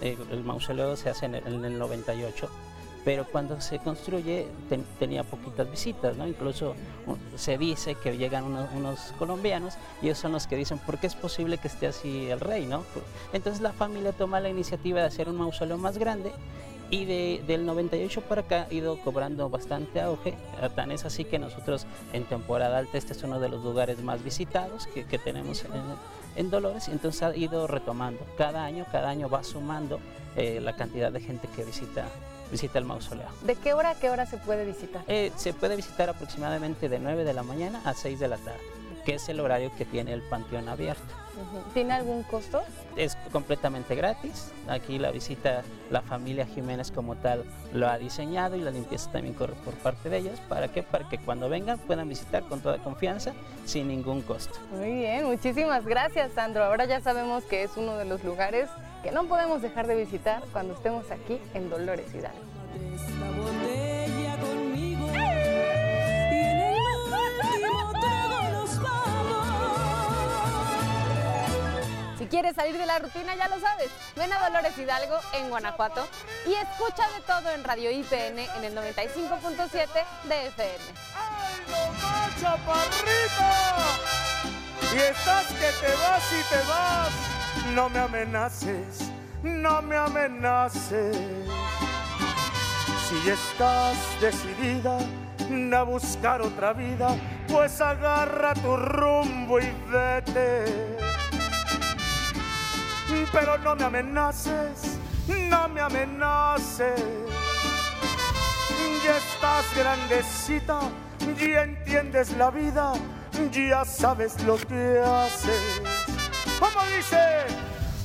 El, 0.00 0.42
mausoleo 0.42 0.96
se 0.96 1.10
hace 1.10 1.26
en 1.26 1.36
el, 1.36 1.46
en 1.46 1.64
el 1.64 1.78
98 1.78 2.48
pero 3.04 3.26
cuando 3.26 3.60
se 3.60 3.78
construye 3.78 4.46
tenía 4.98 5.24
poquitas 5.24 5.70
visitas, 5.70 6.16
¿no? 6.16 6.26
Incluso 6.26 6.74
se 7.36 7.58
dice 7.58 7.96
que 7.96 8.16
llegan 8.16 8.44
unos, 8.44 8.98
colombianos 9.18 9.74
y 10.00 10.06
ellos 10.06 10.18
son 10.18 10.32
los 10.32 10.46
que 10.46 10.56
dicen, 10.56 10.78
¿por 10.78 10.98
qué 10.98 11.08
es 11.08 11.14
posible 11.14 11.58
que 11.58 11.68
esté 11.68 11.88
así 11.88 12.30
el 12.30 12.40
rey, 12.40 12.66
no? 12.66 12.84
Entonces 13.32 13.60
la 13.60 13.72
familia 13.72 14.12
toma 14.12 14.40
la 14.40 14.48
iniciativa 14.48 15.00
de 15.00 15.06
hacer 15.06 15.28
un 15.28 15.36
mausoleo 15.36 15.78
más 15.78 15.98
grande 15.98 16.32
y 16.90 17.06
de, 17.06 17.42
del 17.46 17.64
98 17.64 18.20
para 18.22 18.42
acá 18.42 18.66
ha 18.70 18.74
ido 18.74 19.00
cobrando 19.00 19.48
bastante 19.48 20.00
auge, 20.00 20.34
tan 20.76 20.92
es 20.92 21.04
así 21.04 21.24
que 21.24 21.38
nosotros 21.38 21.86
en 22.12 22.24
temporada 22.24 22.78
alta 22.78 22.98
este 22.98 23.14
es 23.14 23.22
uno 23.22 23.40
de 23.40 23.48
los 23.48 23.64
lugares 23.64 24.02
más 24.02 24.22
visitados 24.22 24.86
que, 24.86 25.18
tenemos 25.18 25.64
en, 25.64 25.70
en, 26.36 26.50
Dolores, 26.50 26.88
entonces 26.88 27.22
ha 27.22 27.34
ido 27.34 27.66
retomando, 27.66 28.20
cada 28.36 28.64
año, 28.64 28.84
cada 28.92 29.08
año 29.08 29.30
va 29.30 29.42
sumando 29.42 30.00
eh, 30.36 30.60
la 30.62 30.76
cantidad 30.76 31.10
de 31.10 31.20
gente 31.20 31.48
que 31.56 31.64
visita 31.64 32.06
visita 32.52 32.78
el 32.78 32.84
mausoleo. 32.84 33.26
¿De 33.42 33.56
qué 33.56 33.72
hora 33.72 33.90
a 33.90 33.94
qué 33.96 34.10
hora 34.10 34.26
se 34.26 34.36
puede 34.36 34.64
visitar? 34.64 35.02
Eh, 35.08 35.32
se 35.36 35.52
puede 35.54 35.74
visitar 35.74 36.08
aproximadamente 36.08 36.88
de 36.88 37.00
9 37.00 37.24
de 37.24 37.32
la 37.32 37.42
mañana 37.42 37.80
a 37.84 37.94
6 37.94 38.20
de 38.20 38.28
la 38.28 38.36
tarde. 38.36 38.60
que 39.04 39.14
es 39.16 39.28
el 39.28 39.40
horario 39.40 39.72
que 39.76 39.84
tiene 39.84 40.12
el 40.12 40.22
panteón 40.22 40.68
abierto. 40.68 41.02
¿Tiene 41.74 41.92
algún 41.94 42.22
costo? 42.22 42.62
Es 42.94 43.16
completamente 43.32 43.96
gratis. 43.96 44.52
Aquí 44.68 44.96
la 44.96 45.10
visita, 45.10 45.62
la 45.90 46.02
familia 46.02 46.46
Jiménez 46.46 46.92
como 46.92 47.16
tal 47.16 47.42
lo 47.72 47.88
ha 47.88 47.98
diseñado 47.98 48.54
y 48.54 48.60
la 48.60 48.70
limpieza 48.70 49.10
también 49.10 49.34
corre 49.34 49.54
por 49.64 49.74
parte 49.74 50.08
de 50.08 50.18
ellos. 50.18 50.38
¿Para 50.48 50.68
qué? 50.68 50.84
Para 50.84 51.08
que 51.08 51.18
cuando 51.18 51.48
vengan 51.48 51.78
puedan 51.78 52.08
visitar 52.08 52.44
con 52.44 52.60
toda 52.60 52.78
confianza 52.78 53.32
sin 53.64 53.88
ningún 53.88 54.22
costo. 54.22 54.56
Muy 54.70 54.92
bien, 54.92 55.24
muchísimas 55.24 55.84
gracias 55.84 56.30
Sandro. 56.34 56.62
Ahora 56.62 56.84
ya 56.84 57.00
sabemos 57.00 57.42
que 57.42 57.64
es 57.64 57.76
uno 57.76 57.96
de 57.96 58.04
los 58.04 58.22
lugares 58.22 58.68
que 59.02 59.10
no 59.10 59.24
podemos 59.24 59.60
dejar 59.62 59.86
de 59.86 59.96
visitar 59.96 60.42
cuando 60.52 60.74
estemos 60.74 61.10
aquí 61.10 61.40
en 61.54 61.68
Dolores 61.68 62.14
Hidalgo. 62.14 62.38
Si 72.18 72.26
quieres 72.26 72.54
salir 72.54 72.78
de 72.78 72.86
la 72.86 72.98
rutina, 73.00 73.34
ya 73.34 73.48
lo 73.48 73.58
sabes. 73.58 73.90
Ven 74.16 74.32
a 74.32 74.48
Dolores 74.48 74.78
Hidalgo 74.78 75.18
en 75.34 75.50
Guanajuato 75.50 76.06
y 76.46 76.54
escucha 76.54 77.08
de 77.10 77.20
todo 77.26 77.50
en 77.50 77.64
Radio 77.64 77.90
IPN 77.90 78.38
en 78.38 78.64
el 78.64 78.74
95.7 78.76 79.88
de 80.28 80.46
FM. 80.46 80.84
¡Ay! 81.16 81.42
Y 84.92 84.98
estás 84.98 85.46
que 85.46 85.86
te 85.86 85.94
vas 85.94 86.32
y 86.32 86.42
te 86.50 86.68
vas. 86.68 87.41
No 87.74 87.88
me 87.88 87.98
amenaces, 87.98 89.10
no 89.42 89.82
me 89.82 89.96
amenaces. 89.96 91.16
Si 93.08 93.28
estás 93.28 93.96
decidida 94.20 94.98
a 95.76 95.82
buscar 95.82 96.40
otra 96.40 96.72
vida, 96.72 97.16
pues 97.48 97.80
agarra 97.80 98.54
tu 98.54 98.76
rumbo 98.76 99.58
y 99.58 99.70
vete 99.90 100.92
pero 103.32 103.58
no 103.58 103.74
me 103.74 103.84
amenaces, 103.84 104.98
no 105.26 105.68
me 105.68 105.80
amenaces. 105.80 107.00
Ya 109.04 109.16
estás 109.16 109.64
grandecita, 109.76 110.80
ya 111.38 111.62
entiendes 111.62 112.36
la 112.36 112.50
vida, 112.50 112.92
ya 113.52 113.84
sabes 113.84 114.42
lo 114.44 114.56
que 114.56 115.00
haces. 115.04 115.91
¿Cómo 116.62 116.80
dice? 116.96 117.18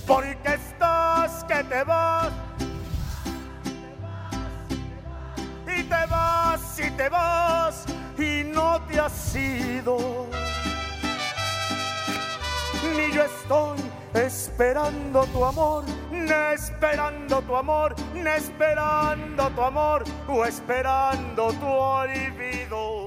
Porque 0.08 0.56
estás 0.56 1.44
que 1.44 1.64
te 1.64 1.84
vas. 1.84 2.32
Y 5.68 5.84
te 5.84 6.06
vas 6.08 6.80
y 6.80 6.90
te 6.90 7.08
vas 7.08 7.86
y 8.18 8.44
no 8.46 8.82
te 8.88 9.00
has 9.00 9.36
ido. 9.36 10.26
Ni 12.96 13.14
yo 13.14 13.26
estoy 13.26 13.78
esperando 14.16 15.24
tu 15.28 15.46
amor, 15.46 15.84
esperando 16.56 17.42
tu 17.44 17.56
amor, 17.56 17.96
esperando 18.16 19.50
tu 19.52 19.62
amor 19.62 20.04
o 20.28 20.46
esperando 20.46 21.54
tu 21.54 21.68
olvido. 21.68 23.07